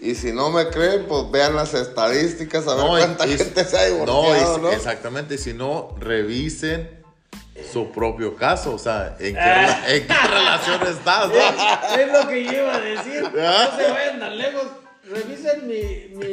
[0.00, 3.38] Y si no me creen, pues vean las estadísticas a ver No, y- cuánta y-
[3.38, 4.70] gente se ha no, divorciado, y- ¿no?
[4.72, 5.38] exactamente.
[5.38, 7.03] Si no, revisen
[7.74, 8.74] su propio caso.
[8.74, 11.34] O sea, en qué, rela- en qué relación estás, ¿no?
[11.34, 13.22] Es, es lo que yo iba a decir.
[13.34, 14.64] No se vayan tan lejos.
[15.10, 16.16] Revisen mi.
[16.16, 16.24] mi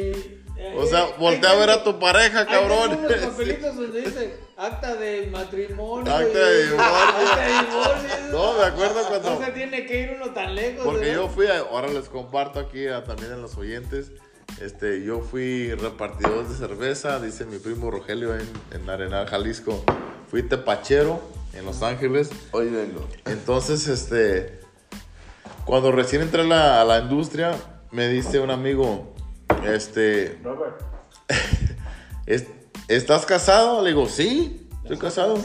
[0.56, 2.98] eh, O sea, eh, voltea a ver a tu pareja, cabrón.
[3.04, 6.10] unos papelitos donde dice acta de matrimonio.
[6.14, 6.86] Acta de divorcio.
[6.86, 8.32] acta de divorcio.
[8.32, 10.84] No, me acuerdo cuando- No se tiene que ir uno tan lejos.
[10.84, 11.14] Porque ¿verdad?
[11.22, 14.12] yo fui, a- ahora les comparto aquí a- también a los oyentes.
[14.60, 19.82] Este, yo fui repartidor de cerveza, dice mi primo Rogelio en, en Arenal, Jalisco.
[20.32, 21.20] Fui tepachero
[21.52, 22.30] en Los Ángeles.
[22.52, 23.06] Óyelo.
[23.26, 24.60] Entonces, este,
[25.66, 27.54] cuando recién entré a la, a la industria,
[27.90, 29.12] me dice un amigo,
[29.66, 30.80] este, Robert.
[32.26, 32.46] "¿Es-
[32.88, 33.82] ¿estás casado?
[33.82, 35.38] Le digo, sí, estoy casado.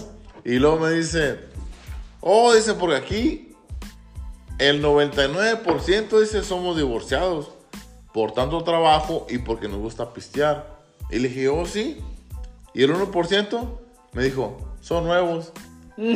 [0.46, 1.38] Y luego me dice,
[2.22, 3.56] oh, dice, porque aquí
[4.60, 7.52] el 99% dice somos divorciados
[8.14, 10.78] por tanto trabajo y porque nos gusta pistear.
[11.12, 12.02] Y le dije, oh, sí.
[12.74, 13.80] Y el 1%
[14.14, 15.52] me dijo, son nuevos.
[15.98, 16.14] y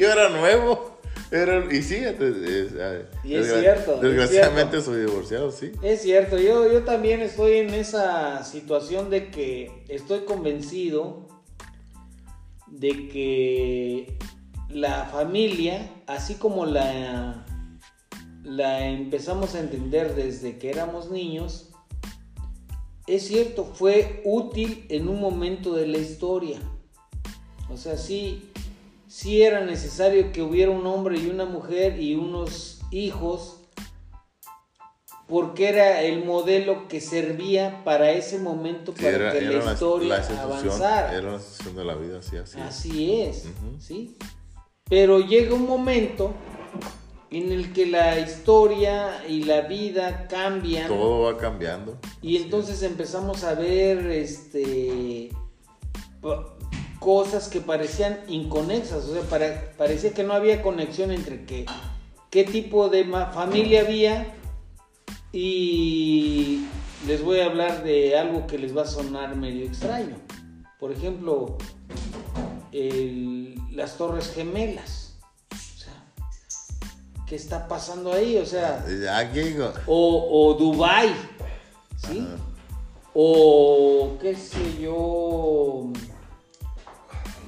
[0.00, 0.96] yo era nuevo.
[1.30, 2.72] Era- y sí, es- es-
[3.24, 4.90] Y es desgra- cierto, es Desgraciadamente cierto.
[4.92, 5.72] soy divorciado, sí.
[5.82, 11.26] Es cierto, yo, yo también estoy en esa situación de que estoy convencido
[12.68, 14.18] de que
[14.68, 17.44] la familia, así como la,
[18.44, 21.65] la empezamos a entender desde que éramos niños,
[23.06, 26.58] es cierto, fue útil en un momento de la historia.
[27.70, 28.50] O sea, sí,
[29.08, 33.60] sí era necesario que hubiera un hombre y una mujer y unos hijos
[35.28, 39.72] porque era el modelo que servía para ese momento Sí, para era, que era la
[39.72, 41.12] historia la avanzara.
[41.18, 42.58] era la institución de la vida, sí, así.
[42.58, 42.64] es.
[42.64, 43.44] Así es.
[43.80, 44.16] ¿sí?
[44.88, 46.32] Pero llega un momento
[47.38, 51.98] en el que la historia y la vida cambian Todo va cambiando.
[52.22, 55.30] y entonces empezamos a ver este
[56.98, 61.66] cosas que parecían inconexas, o sea, para- parecía que no había conexión entre que,
[62.30, 64.34] qué tipo de familia había
[65.32, 66.64] y
[67.06, 70.16] les voy a hablar de algo que les va a sonar medio extraño.
[70.80, 71.58] Por ejemplo,
[72.72, 75.05] el- las Torres Gemelas.
[77.26, 78.36] ¿Qué está pasando ahí?
[78.38, 78.84] O sea,
[79.18, 81.14] Aquí, o, o Dubai,
[81.96, 82.20] ¿sí?
[82.20, 82.42] Ajá.
[83.18, 85.90] O qué sé yo,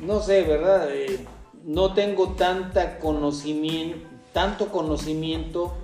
[0.00, 0.88] no sé, ¿verdad?
[0.90, 1.26] Eh,
[1.62, 5.76] no tengo tanta conocimiento, tanto conocimiento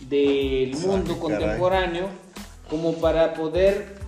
[0.00, 2.08] del mundo contemporáneo
[2.68, 3.98] como para poder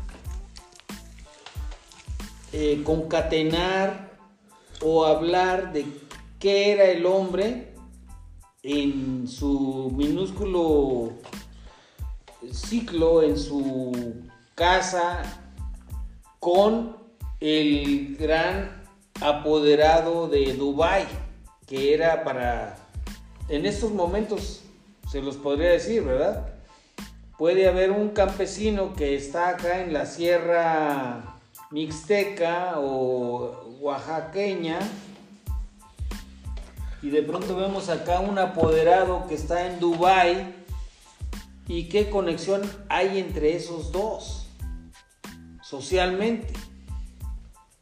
[2.52, 4.10] eh, concatenar
[4.82, 5.86] o hablar de
[6.40, 7.65] qué era el hombre
[8.68, 11.12] en su minúsculo
[12.52, 13.92] ciclo, en su
[14.56, 15.22] casa,
[16.40, 16.96] con
[17.38, 18.82] el gran
[19.20, 21.06] apoderado de Dubai,
[21.64, 22.76] que era para,
[23.48, 24.62] en estos momentos,
[25.08, 26.48] se los podría decir, ¿verdad?
[27.38, 31.38] Puede haber un campesino que está acá en la sierra
[31.70, 34.80] mixteca o oaxaqueña
[37.06, 40.56] y de pronto vemos acá un apoderado que está en Dubai
[41.68, 44.48] y qué conexión hay entre esos dos
[45.62, 46.52] socialmente.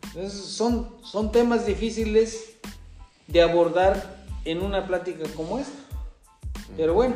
[0.02, 2.56] Entonces, son, son temas difíciles
[3.26, 5.72] de abordar en una plática como esta.
[6.76, 7.14] Pero bueno,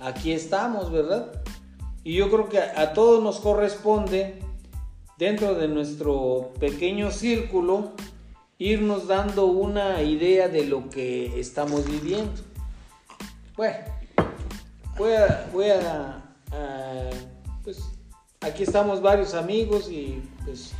[0.00, 1.40] aquí estamos, ¿verdad?
[2.02, 4.42] Y yo creo que a, a todos nos corresponde,
[5.18, 7.92] dentro de nuestro pequeño círculo,
[8.58, 12.32] irnos dando una idea de lo que estamos viviendo.
[13.56, 13.76] Bueno,
[14.96, 17.10] voy a, voy a, a-
[17.62, 17.78] pues
[18.40, 20.72] aquí estamos varios amigos y pues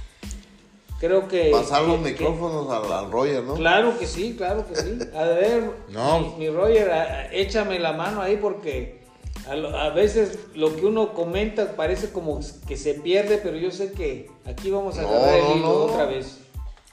[1.00, 1.50] creo que...
[1.50, 3.54] Pasar los que- que- micrófonos al, al Roger, ¿no?
[3.54, 4.98] Claro que sí, claro que sí.
[5.16, 6.20] A ver, No.
[6.20, 9.02] mi, mi Roger, a- échame la mano ahí porque
[9.48, 14.30] a, veces lo que uno comenta parece como que se pierde, pero yo sé que
[14.46, 15.70] aquí vamos a No, agarrar el hilo no.
[15.92, 16.38] otra vez.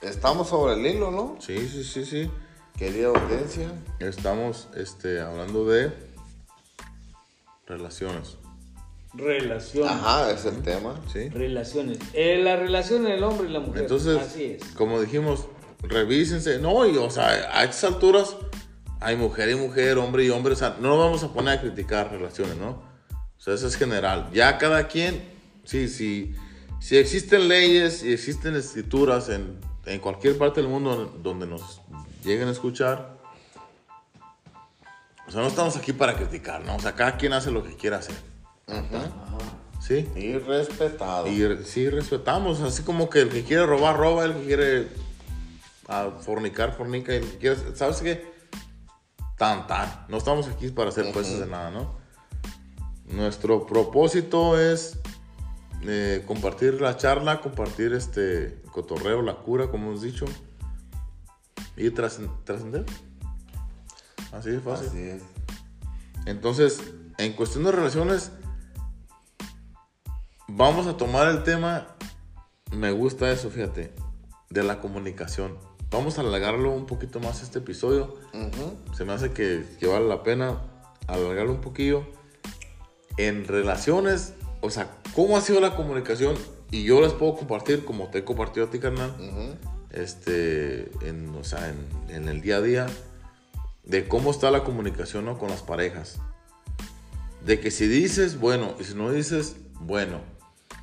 [0.02, 1.36] Estamos sobre el hilo, ¿no?
[1.40, 2.30] Sí, sí, sí, sí.
[2.76, 3.70] Querida audiencia.
[4.00, 5.92] Estamos este, hablando de
[7.66, 8.36] relaciones.
[9.14, 9.92] Relaciones.
[9.92, 11.00] Ajá, es el tema.
[11.12, 11.28] ¿Sí?
[11.28, 11.98] Relaciones.
[12.14, 13.82] Eh, la relación del hombre y la mujer.
[13.82, 14.64] Entonces, Así es.
[14.74, 15.46] como dijimos,
[15.82, 16.58] revísense.
[16.58, 18.34] No, y o sea, a estas alturas
[18.98, 20.54] hay mujer y mujer, hombre y hombre.
[20.54, 22.70] O sea, no nos vamos a poner a criticar relaciones, ¿no?
[22.70, 24.30] O sea, eso es general.
[24.32, 25.22] Ya cada quien,
[25.62, 26.34] sí, sí.
[26.80, 31.80] Si existen leyes y existen escrituras en, en cualquier parte del mundo donde nos
[32.24, 33.16] lleguen a escuchar,
[35.26, 36.76] o sea, no estamos aquí para criticar, ¿no?
[36.76, 38.16] O sea, cada quien hace lo que quiera hacer.
[39.80, 40.08] ¿Sí?
[40.14, 41.26] Y respetado.
[41.26, 44.88] Y re- sí respetamos, así como que el que quiere robar, roba, el que quiere
[45.88, 48.32] ah, fornicar, fornica, el que quiere, ¿sabes qué?
[49.36, 50.06] Tan, tan.
[50.08, 51.96] No estamos aquí para hacer jueces de nada, ¿no?
[53.06, 54.98] Nuestro propósito es
[55.84, 60.24] eh, compartir la charla, compartir este cotorreo, la cura, como hemos dicho,
[61.76, 62.84] y trascen- trascender.
[64.32, 64.88] Así de fácil.
[64.88, 65.22] Así es.
[66.26, 66.80] Entonces,
[67.18, 68.32] en cuestión de relaciones,
[70.48, 71.88] vamos a tomar el tema,
[72.70, 73.92] me gusta eso, fíjate,
[74.50, 75.58] de la comunicación.
[75.90, 78.16] Vamos a alargarlo un poquito más este episodio.
[78.96, 80.62] Se me hace que, que vale la pena
[81.06, 82.06] alargarlo un poquillo.
[83.18, 84.32] En relaciones,
[84.62, 86.36] o sea, ¿cómo ha sido la comunicación?
[86.70, 89.14] Y yo les puedo compartir, como te he compartido a ti, carnal,
[89.90, 92.86] este, en, o sea, en, en el día a día,
[93.84, 95.36] de cómo está la comunicación ¿no?
[95.36, 96.18] con las parejas.
[97.44, 100.20] De que si dices, bueno, y si no dices, bueno.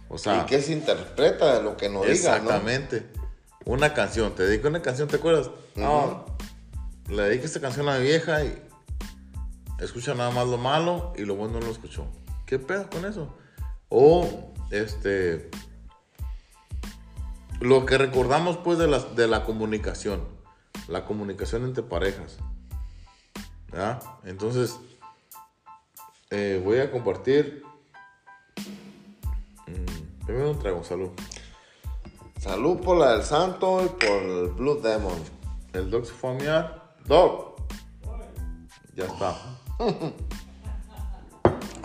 [0.09, 2.29] O sea, y qué se interpreta de lo que no digas, ¿no?
[2.33, 3.05] exactamente.
[3.65, 5.49] Una canción, te dedico una canción, ¿te acuerdas?
[5.75, 6.25] No,
[7.07, 8.61] le dedico esta canción a mi vieja y
[9.79, 12.07] escucha nada más lo malo y lo bueno no lo escuchó.
[12.45, 13.35] ¿Qué pedo con eso?
[13.89, 15.49] O, este,
[17.59, 20.21] lo que recordamos pues de la, de la comunicación,
[20.87, 22.37] la comunicación entre parejas.
[23.71, 24.01] ¿verdad?
[24.23, 24.79] Entonces,
[26.29, 27.63] eh, voy a compartir.
[29.67, 31.09] Mm, primero un trago, salud.
[32.39, 35.19] Salud por la del santo y por el Blue Demon.
[35.73, 36.95] El dog se fue a miar.
[37.05, 37.55] Dog.
[38.95, 39.35] Ya está.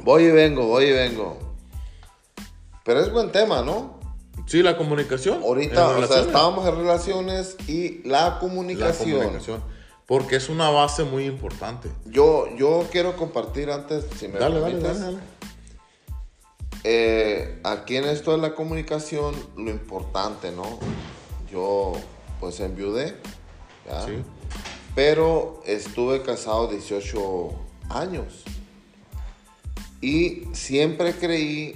[0.04, 1.38] Voy y vengo, voy y vengo.
[2.84, 3.98] Pero es buen tema, ¿no?
[4.46, 5.42] Sí, la comunicación.
[5.42, 9.10] Ahorita, o sea, estábamos en relaciones y la La comunicación.
[9.18, 9.62] comunicación.
[10.06, 11.88] Porque es una base muy importante.
[12.04, 15.24] Yo, yo quiero compartir antes, si me Dale, dale, permites, dale, dale.
[16.84, 20.78] eh, aquí en esto de la comunicación, lo importante, ¿no?
[21.50, 21.92] Yo,
[22.40, 23.16] pues, enviudé,
[23.86, 24.04] ¿ya?
[24.04, 24.22] Sí.
[24.94, 27.50] pero estuve casado 18
[27.88, 28.44] años.
[30.02, 31.74] Y siempre creí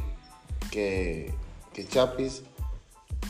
[0.70, 1.34] que,
[1.72, 2.42] que Chapis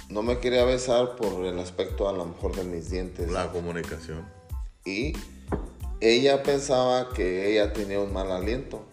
[0.08, 3.30] no me quería besar por el aspecto a lo mejor de mis dientes.
[3.30, 4.26] La comunicación.
[4.84, 5.12] Y
[6.00, 8.84] ella pensaba que ella tenía un mal aliento.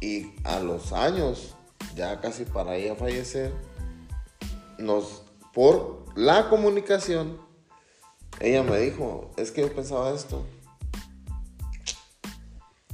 [0.00, 1.54] Y a los años,
[1.94, 3.52] ya casi para ella fallecer,
[4.78, 5.22] nos,
[5.52, 7.38] por la comunicación,
[8.40, 10.44] ella me dijo, es que yo pensaba esto.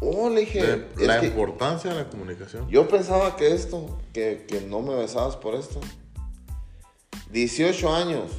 [0.01, 0.65] Oh, le dije,
[0.97, 2.69] De- la importancia de la comunicación.
[2.69, 5.81] yo pensaba que esto, que, que no me besabas por esto.
[7.31, 8.31] 18 años.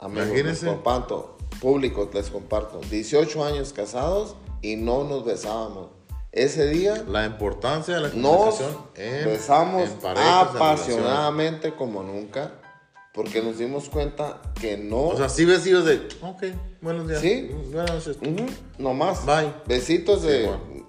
[0.00, 0.66] Amigos, les Imagínense.
[0.66, 1.36] comparto.
[1.60, 2.80] Público, les comparto.
[2.90, 5.88] 18 años casados y no nos besábamos.
[6.32, 12.02] Ese día La importancia de la nos comunicación en, besamos en parejas, en apasionadamente como
[12.02, 12.52] nunca.
[13.16, 15.08] Porque nos dimos cuenta que no.
[15.08, 16.44] O sea, sí vestidos de, ok,
[16.82, 17.20] buenos días.
[17.20, 17.50] Sí.
[17.72, 18.18] Buenas noches.
[18.20, 18.46] Ujú,
[18.78, 19.24] no más.
[19.26, 19.52] Bye.
[19.66, 20.42] Besitos de.
[20.42, 20.86] Sí, bueno.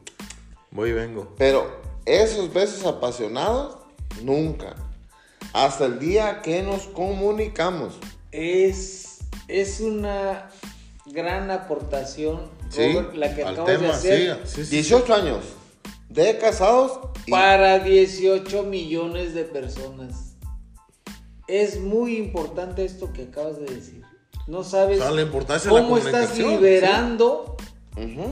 [0.72, 1.34] Voy y vengo.
[1.38, 3.78] Pero esos besos apasionados,
[4.24, 4.76] nunca.
[5.54, 7.94] Hasta el día que nos comunicamos.
[8.32, 10.50] Es, es una
[11.06, 14.76] gran aportación, Sí, Robert, la que acabas de tema, hacer sí, sí, sí.
[14.76, 15.46] 18 años
[16.10, 17.00] de casados.
[17.26, 20.27] y- para 18 millones de personas.
[21.48, 24.02] Es muy importante esto que acabas de decir.
[24.48, 25.22] No sabes O sea, la
[25.70, 27.56] cómo estás liberando.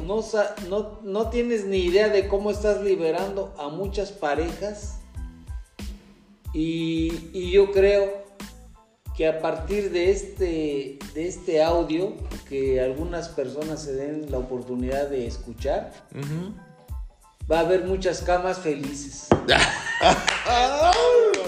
[0.06, 5.00] No, sa- no, no tienes ni idea de cómo estás liberando a muchas parejas.
[6.54, 8.24] Y, y yo creo
[9.18, 12.14] que a partir de este, de este audio,
[12.48, 15.92] que algunas personas se den la oportunidad de escuchar,
[17.52, 19.28] va a haber muchas camas felices.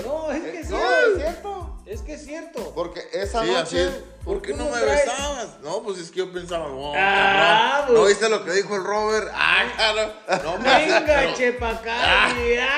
[0.05, 1.11] no, es que No, cierto.
[1.11, 1.56] es cierto.
[1.87, 2.73] Es que es cierto.
[2.75, 3.83] Porque esa Sí, así noche.
[3.87, 3.93] es.
[4.25, 5.05] ¿Por qué ¿Tú no me traes?
[5.05, 5.47] besabas?
[5.63, 7.95] No, pues es que yo pensaba, no, Ah, cabrón.
[7.95, 8.09] ¿No pues.
[8.19, 9.27] viste lo que dijo el Robert?
[9.33, 10.13] Ah, claro.
[10.43, 12.69] No, pues, Venga, pero- chepa acá, mira.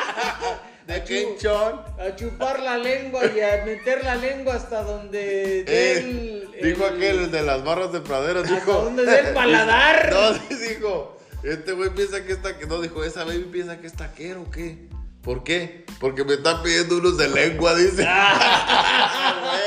[0.85, 1.81] ¿De qué chon?
[1.99, 6.87] A chupar la lengua y a meter la lengua hasta donde dé Eh, el- dijo
[6.87, 8.73] el- aquel el de las barras de pradera, ¿Hasta dijo.
[8.73, 10.11] dónde dé el paladar?
[10.11, 11.17] No, sí dijo.
[11.43, 12.53] Este güey piensa que está.
[12.67, 14.87] No, dijo, esa baby piensa que es taquero o qué.
[15.29, 15.85] ¿Por qué?
[15.99, 18.01] Porque me están pidiendo unos de lengua, dice.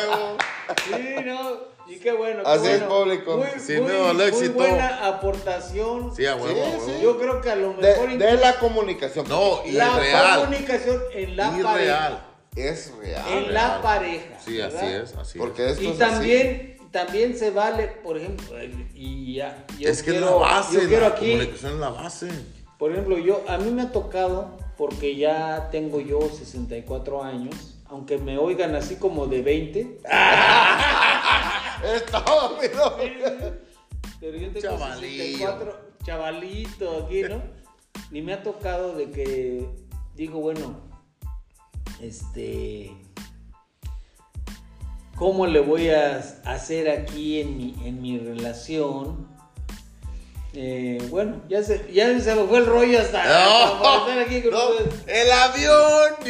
[0.06, 0.36] Huevo.
[0.86, 1.52] Sí, no.
[1.86, 2.42] Y qué bueno.
[2.42, 3.36] qué Así es, público.
[3.36, 3.46] Muy,
[3.80, 4.54] muy- no, muy éxito.
[4.54, 6.16] buena aportación.
[6.16, 6.86] Sí, a huevo, Sí, a huevo.
[6.86, 6.92] sí.
[7.00, 9.28] Yo creo que a lo mejor de incluso la comunicación.
[9.28, 10.40] No, y la real.
[10.40, 11.74] comunicación en la Y pareja.
[11.74, 12.26] real.
[12.56, 13.24] Es real.
[13.32, 14.40] En la pareja.
[14.44, 15.70] Sí, así es, así Porque es.
[15.74, 18.56] esto Y es también, también se vale, por ejemplo,
[18.94, 19.64] y ya.
[19.78, 22.28] yo es que quiero, es la base, Yo quiero la aquí, comunicación es la base.
[22.78, 28.18] por ejemplo, yo, a mí me ha tocado, porque ya tengo yo 64 años, aunque
[28.18, 30.92] me oigan así como de 20, así.
[31.96, 32.96] Estúpido.
[34.20, 35.22] pero yo tengo Chavalillo.
[35.24, 37.42] 64, chavalito aquí, ¿no?
[38.10, 39.68] Ni me ha tocado de que
[40.14, 40.80] digo, bueno,
[42.00, 42.92] este,
[45.16, 49.31] ¿cómo le voy a hacer aquí en mi, en mi relación?
[50.54, 54.42] Eh, bueno, ya se, ya se me fue el rollo hasta, hasta para estar aquí
[54.42, 54.94] con no, ustedes.
[55.06, 56.14] el avión.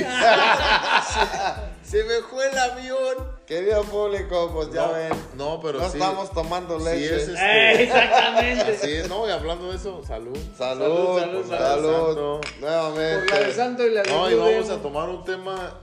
[1.83, 3.33] se, se me fue el avión.
[3.47, 5.11] Querido público, pues ya no, ven.
[5.37, 5.99] No, pero no sí.
[5.99, 7.17] estamos tomando sí leche.
[7.17, 9.01] es este- Eh, exactamente.
[9.01, 10.39] Es, no, y hablando de eso, salud.
[10.57, 12.41] Salud, Salud, salud, salud.
[12.61, 13.27] Nuevamente.
[13.29, 15.75] Por la de santo y la de No, y vamos a tomar un tema,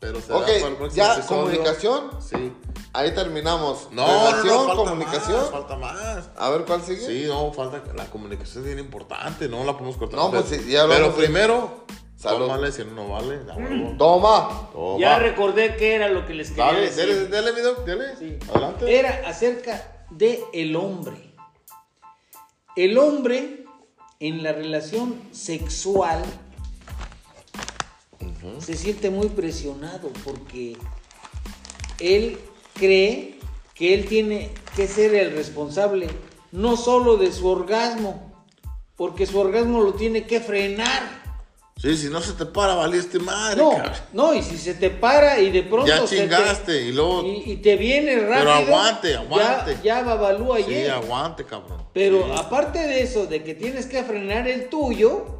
[0.00, 1.42] pero será Ok, para el próximo ya, episodio.
[1.42, 2.10] comunicación.
[2.20, 2.52] Sí.
[2.92, 3.88] Ahí terminamos.
[3.92, 5.40] No, no, Relación, no, falta comunicación.
[5.40, 6.30] más, falta más.
[6.36, 7.06] A ver cuál sigue.
[7.06, 10.18] Sí, no, falta la comunicación es bien importante, no la podemos cortar.
[10.18, 11.84] No, pero, pues sí, ya Pero de- primero,
[12.16, 12.46] Salud.
[12.48, 13.38] tómale, si no, no vale.
[13.56, 13.94] huevo.
[13.96, 14.68] Toma.
[14.72, 14.98] Toma.
[14.98, 17.06] Ya recordé qué era lo que les quería Dale, decir.
[17.06, 18.16] dale, dale, video, dale.
[18.16, 18.38] Sí.
[18.50, 18.98] Adelante.
[18.98, 21.34] Era acerca de el hombre.
[22.76, 23.64] El hombre
[24.18, 26.22] en la relación sexual
[28.60, 30.76] se siente muy presionado porque
[31.98, 32.38] él
[32.74, 33.38] cree
[33.74, 36.08] que él tiene que ser el responsable
[36.52, 38.32] no solo de su orgasmo,
[38.96, 41.20] porque su orgasmo lo tiene que frenar.
[41.76, 43.92] Sí, si no se te para, valiste madre, No, cabrón.
[44.12, 47.52] no, y si se te para y de pronto Ya te- chingaste, y luego- y,
[47.52, 48.52] y te viene rápido.
[48.52, 49.76] aguante, ya- aguante.
[49.82, 50.90] Ya, babalú Sí, ayer.
[50.90, 51.82] aguante, cabrón.
[51.94, 52.32] Pero Sí.
[52.36, 55.39] aparte de eso, de que tienes que frenar el tuyo,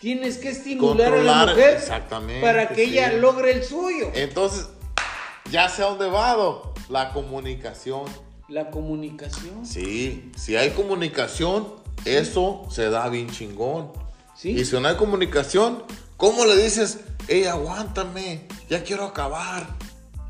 [0.00, 2.92] tienes que estimular a la mujer exactamente, para que sí.
[2.92, 4.10] ella logre el suyo.
[4.14, 4.68] Entonces,
[5.50, 6.72] ya sé a dónde vado.
[6.88, 8.04] La comunicación.
[8.48, 9.64] La comunicación.
[9.64, 11.68] Sí, si hay comunicación,
[12.04, 13.92] eso se da bien chingón.
[14.34, 14.50] Sí.
[14.50, 15.84] Y si no hay comunicación,
[16.16, 19.68] ¿cómo le dices, hey, aguántame, ya quiero acabar?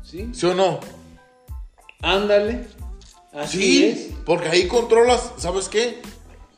[0.03, 0.29] ¿Sí?
[0.33, 0.79] ¿Sí o no?
[2.01, 2.67] Ándale.
[3.33, 4.13] Así Sí, es.
[4.25, 6.01] porque ahí controlas, ¿sabes qué?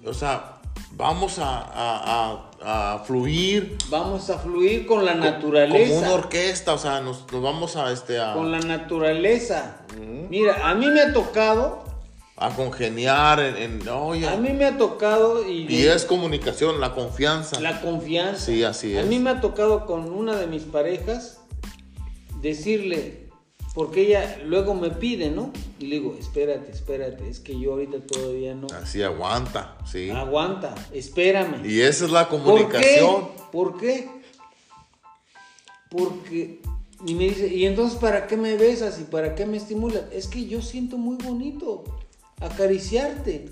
[0.06, 0.56] O sea,
[0.92, 6.14] vamos a, a- a- a fluir Vamos a fluir con la como una naturaleza.
[6.14, 9.78] orquesta, o sea, nos, nos vamos a, este, a, Con la naturaleza.
[10.30, 11.84] Mira, a mí me ha tocado,
[12.38, 17.60] a congeniar en, en- a mí me ha tocado y, y es comunicación, la confianza.
[17.60, 18.46] la confianza.
[18.46, 19.08] Sí, así A es.
[19.08, 21.40] mí me ha tocado con una de mis parejas
[22.42, 23.23] decirle,
[23.74, 25.52] porque ella luego me pide, ¿no?
[25.80, 28.68] Y le digo, espérate, espérate, es que yo ahorita todavía no.
[28.68, 30.10] Así aguanta, sí.
[30.12, 31.66] Aguanta, espérame.
[31.66, 32.44] Y esa es la ¿Por qué?
[32.46, 33.28] comunicación.
[33.52, 34.10] ¿Por qué?
[35.90, 36.62] Porque,
[37.06, 40.04] y me dice, ¿y entonces para qué me besas y para qué me estimulas?
[40.12, 41.84] Es que yo siento muy bonito
[42.42, 43.50] acariciarte,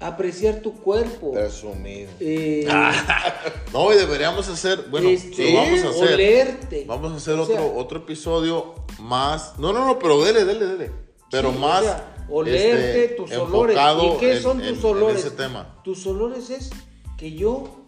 [0.00, 1.32] apreciar tu cuerpo.
[1.32, 2.10] Presumido.
[2.20, 2.66] eh,
[3.72, 6.14] No, y deberíamos hacer, bueno, este, lo vamos a hacer.
[6.14, 6.84] olerte.
[6.86, 9.58] Vamos a hacer O otro, sea, otro episodio más.
[9.58, 10.90] No, no, no, pero dele, dele, dele.
[11.30, 11.82] Pero sí, o más.
[11.84, 13.76] sea, olerte este, tus olores.
[14.02, 15.20] ¿Y qué en- son en- tus olores?
[15.20, 15.80] En ese tema.
[15.84, 16.70] Tus olores es
[17.16, 17.84] que yo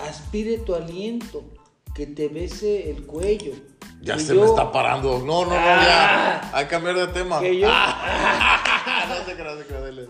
[0.00, 1.44] aspire tu aliento,
[1.94, 3.52] que te bese el cuello.
[4.02, 5.18] Ya se yo- me está parando.
[5.20, 6.40] No, no, no, Ah.
[6.42, 6.50] ya.
[6.56, 7.40] Hay que cambiar de tema.
[7.40, 7.74] Que yo, no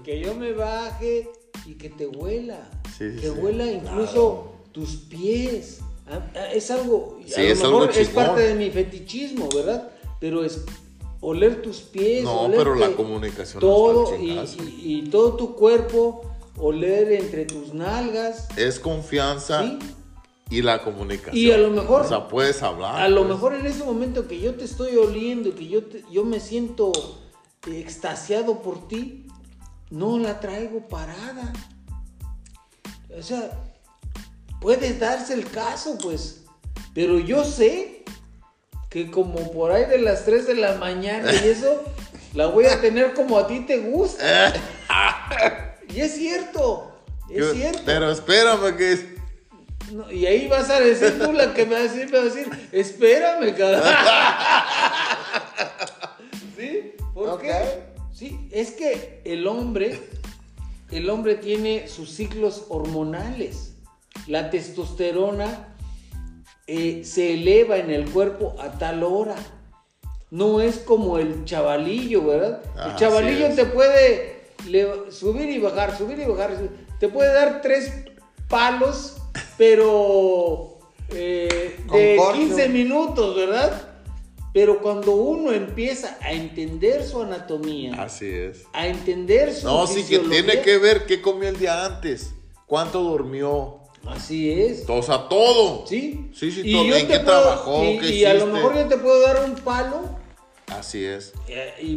[0.05, 1.29] que yo me baje
[1.67, 2.69] y que te huela.
[2.97, 5.81] Sí, sí, que huela incluso tus pies.
[6.09, 9.49] Ah, ah, Es algo, Sí, a lo es mejor algo es parte de mi fetichismo,
[9.55, 9.91] ¿verdad?
[10.21, 10.65] Pero es
[11.21, 12.25] oler tus pies.
[12.25, 16.23] No, pero la comunicación Todo y, y- y todo tu cuerpo,
[16.59, 18.49] oler entre tus nalgas.
[18.57, 19.79] Es confianza ¿sí?
[20.51, 21.37] y la comunicación.
[21.37, 23.01] Y a lo mejor- O sea, puedes hablar.
[23.03, 23.35] A lo pues.
[23.35, 26.93] mejor en ese momento que yo te estoy oliendo, que yo, te- yo me siento
[27.67, 29.27] extasiado por ti,
[29.91, 31.53] no la traigo parada.
[33.19, 33.51] O sea,
[34.61, 36.45] puede darse el caso, pues.
[36.95, 38.05] Pero yo sé
[38.91, 41.83] que como por ahí de las 3 de la mañana y eso,
[42.35, 44.55] la voy a tener como a ti te gusta.
[45.89, 46.97] y es cierto,
[47.31, 47.83] es Yo- cierto.
[47.85, 49.05] Pero espérame que es.
[49.93, 52.23] No, y ahí vas a decir tú la que me va a decir, me va
[52.23, 53.83] a decir, espérame, cabrón.
[57.17, 57.41] ¿Por Ok.
[57.41, 57.55] qué?
[58.12, 59.99] Sí, es que el hombre,
[60.91, 63.73] el hombre tiene sus ciclos hormonales.
[64.27, 65.75] La testosterona
[66.67, 69.37] eh, se eleva en el cuerpo a tal hora.
[70.31, 72.61] No es como el chavalillo, ¿verdad?
[72.75, 74.51] el Así chavalillo te puede
[75.11, 76.55] subir y bajar, subir y bajar.
[77.01, 77.95] Te puede dar tres
[78.47, 79.17] palos,
[79.57, 82.47] pero eh, de Concordio.
[82.47, 83.86] 15 minutos, ¿verdad?
[84.57, 88.63] Pero cuando uno empieza a entender su anatomía, Así es.
[88.73, 92.33] a entender su No, sí que tiene que ver qué comió el día antes,
[92.65, 94.85] cuánto durmió, Así es.
[94.89, 95.87] o sea, todo.
[95.87, 96.31] ¿Sí?
[96.35, 96.85] Sí, sí, Y todo.
[96.87, 97.85] yo ¿En qué puedo- trabajó?
[97.85, 100.01] Y, ¿Qué y a lo mejor yo te puedo dar un palo.
[100.69, 101.35] Así es.
[101.49, 101.97] eh, y-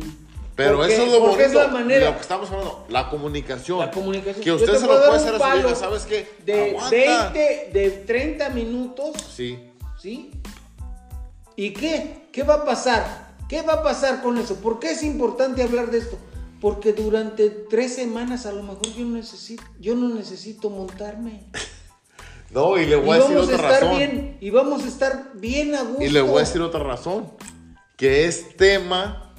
[0.57, 1.61] Pero porque- eso es lo porque bonito.
[1.61, 2.05] es la manera.
[2.09, 3.79] Lo que estamos hablando, la comunicación.
[3.79, 4.43] La comunicación.
[4.43, 6.27] Que usted te se lo puede hacer a su hija, ¿sabes qué?
[6.45, 6.89] De Aguanta.
[7.31, 9.57] 20, de 30 minutos, Sí.
[9.97, 10.31] ¿sí?
[11.55, 12.18] ¿Y qué?
[12.31, 13.29] ¿Qué va a pasar?
[13.47, 14.55] ¿Qué va a pasar con eso?
[14.55, 16.17] ¿Por qué es importante hablar de esto?
[16.61, 21.45] Porque durante tres semanas a lo mejor yo necesito, yo no necesito montarme.
[22.51, 23.97] No, y le Y voy a decir vamos a otra estar razón.
[23.97, 26.03] bien, y vamos a estar bien a gusto.
[26.03, 27.31] Y le voy a decir otra razón.
[27.95, 29.35] Que es tema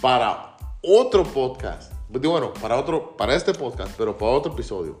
[0.00, 1.92] para otro podcast.
[2.08, 5.00] Digo, Bueno, para otro, para este podcast, pero para otro episodio.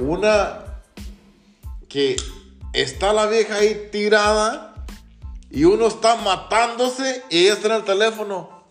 [0.00, 0.82] Una
[1.88, 2.16] que
[2.72, 4.71] está la vieja ahí tirada
[5.52, 8.64] y uno está matándose y ella está en el teléfono.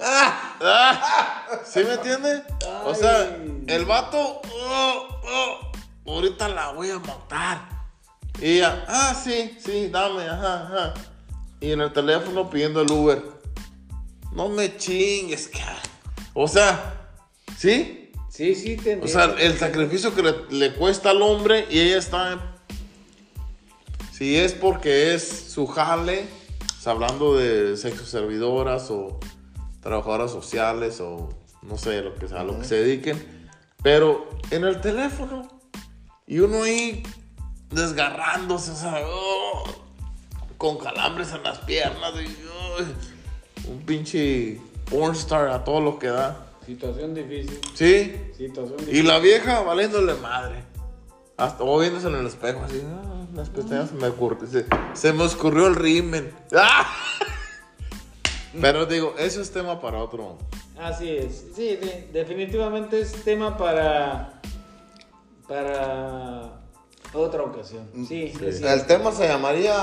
[0.00, 1.46] ¡Ah!
[1.64, 2.42] ¿Sí me entiende?
[2.84, 3.38] O sea,
[3.68, 5.72] el vato, oh, oh,
[6.04, 7.68] ahorita la voy a matar.
[8.40, 10.94] Y ella, ah, sí, sí, dame, ajá, ajá.
[11.60, 13.22] Y en el teléfono pidiendo el Uber.
[14.32, 15.78] No me chingues, cara.
[16.34, 17.08] O sea,
[17.56, 18.10] ¿sí?
[18.28, 21.98] Sí, sí, te O sea, el sacrificio que le, le cuesta al hombre y ella
[21.98, 22.53] está.
[24.16, 26.26] Si es porque es su jale,
[26.80, 29.18] sea, hablando de sexo servidoras o
[29.80, 31.30] trabajadoras sociales o
[31.62, 33.48] no sé, lo que sea, lo que se dediquen.
[33.82, 35.48] Pero en el teléfono
[36.28, 37.02] y uno ahí
[37.70, 39.64] desgarrándose, o sea, oh,
[40.58, 46.46] con calambres en las piernas y oh, un pinche pornstar a todo lo que da.
[46.64, 47.60] Situación difícil.
[47.74, 49.08] Sí, Situación y difícil.
[49.08, 50.62] la vieja valiéndole madre.
[51.36, 52.80] Hasta o viéndose en el espejo así.
[52.86, 54.46] "Ah, las pestañas se me ocurrió.
[54.48, 54.64] Se,
[54.94, 56.32] se me ocurrió el rimen.
[56.56, 56.86] ¡Ah!
[58.60, 60.38] Pero digo, eso es tema para otro.
[60.78, 61.44] Así es.
[61.56, 64.40] Sí, de- definitivamente es tema para
[65.48, 66.60] para
[67.12, 67.88] otra ocasión.
[67.94, 68.36] Sí, Sí.
[68.38, 68.68] cierto.
[68.68, 69.76] El tema se llamaría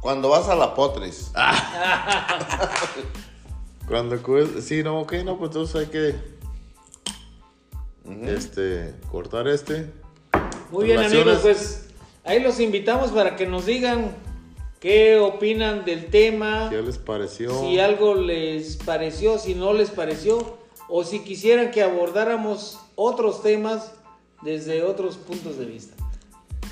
[0.00, 1.32] Cuando vas a la potris.
[3.88, 6.14] Cuando cu- sí, no, ok, no, pues entonces hay que
[8.34, 9.92] este cortar este.
[10.70, 11.88] Muy bien, amigos, pues
[12.24, 14.12] ahí los invitamos para que nos digan
[14.80, 17.58] qué opinan del tema, ¿Qué les pareció?
[17.60, 20.58] si algo les pareció, si no les pareció,
[20.88, 23.92] o si quisieran que abordáramos otros temas
[24.42, 25.94] desde otros puntos de vista.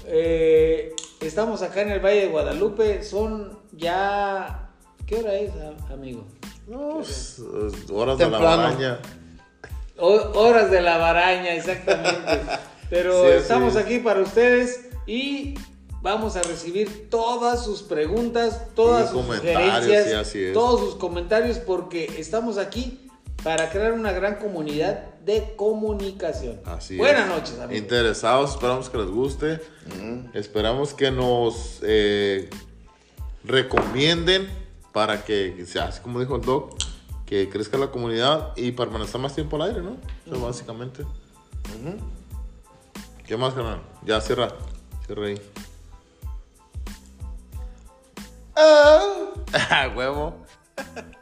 [0.07, 4.66] Eh, estamos acá en el Valle de Guadalupe, son ya...
[5.07, 5.51] ¿Qué hora es,
[5.92, 6.24] amigo?
[6.68, 8.98] No, pues, eh, horas de la maraña.
[9.98, 12.40] O- horas de la baraña, exactamente.
[12.90, 13.78] Pero Sí, estamos sí.
[13.80, 15.55] aquí para ustedes y
[16.03, 20.53] vamos a recibir todas sus preguntas, todas Y sus comentarios, sugerencias, sí, así es.
[20.53, 23.11] todos sus comentarios, porque estamos aquí
[23.42, 26.61] para crear una gran comunidad de comunicación.
[26.64, 27.28] Así Buenas es.
[27.28, 27.76] noches, amigos.
[27.82, 29.61] Interesados, esperamos que les guste.
[30.34, 32.48] Esperamos que nos eh,
[33.44, 34.48] recomienden
[34.92, 36.74] para que, así como dijo el doc,
[37.26, 39.96] que crezca la comunidad y permanecer más tiempo al aire, ¿no?
[40.26, 41.05] O sea, básicamente.
[43.26, 43.80] ¿Qué más, canal?
[44.05, 44.48] Ya cierra.
[45.14, 45.40] Rey.
[48.56, 49.90] ¡Ah!
[49.94, 50.34] huevo!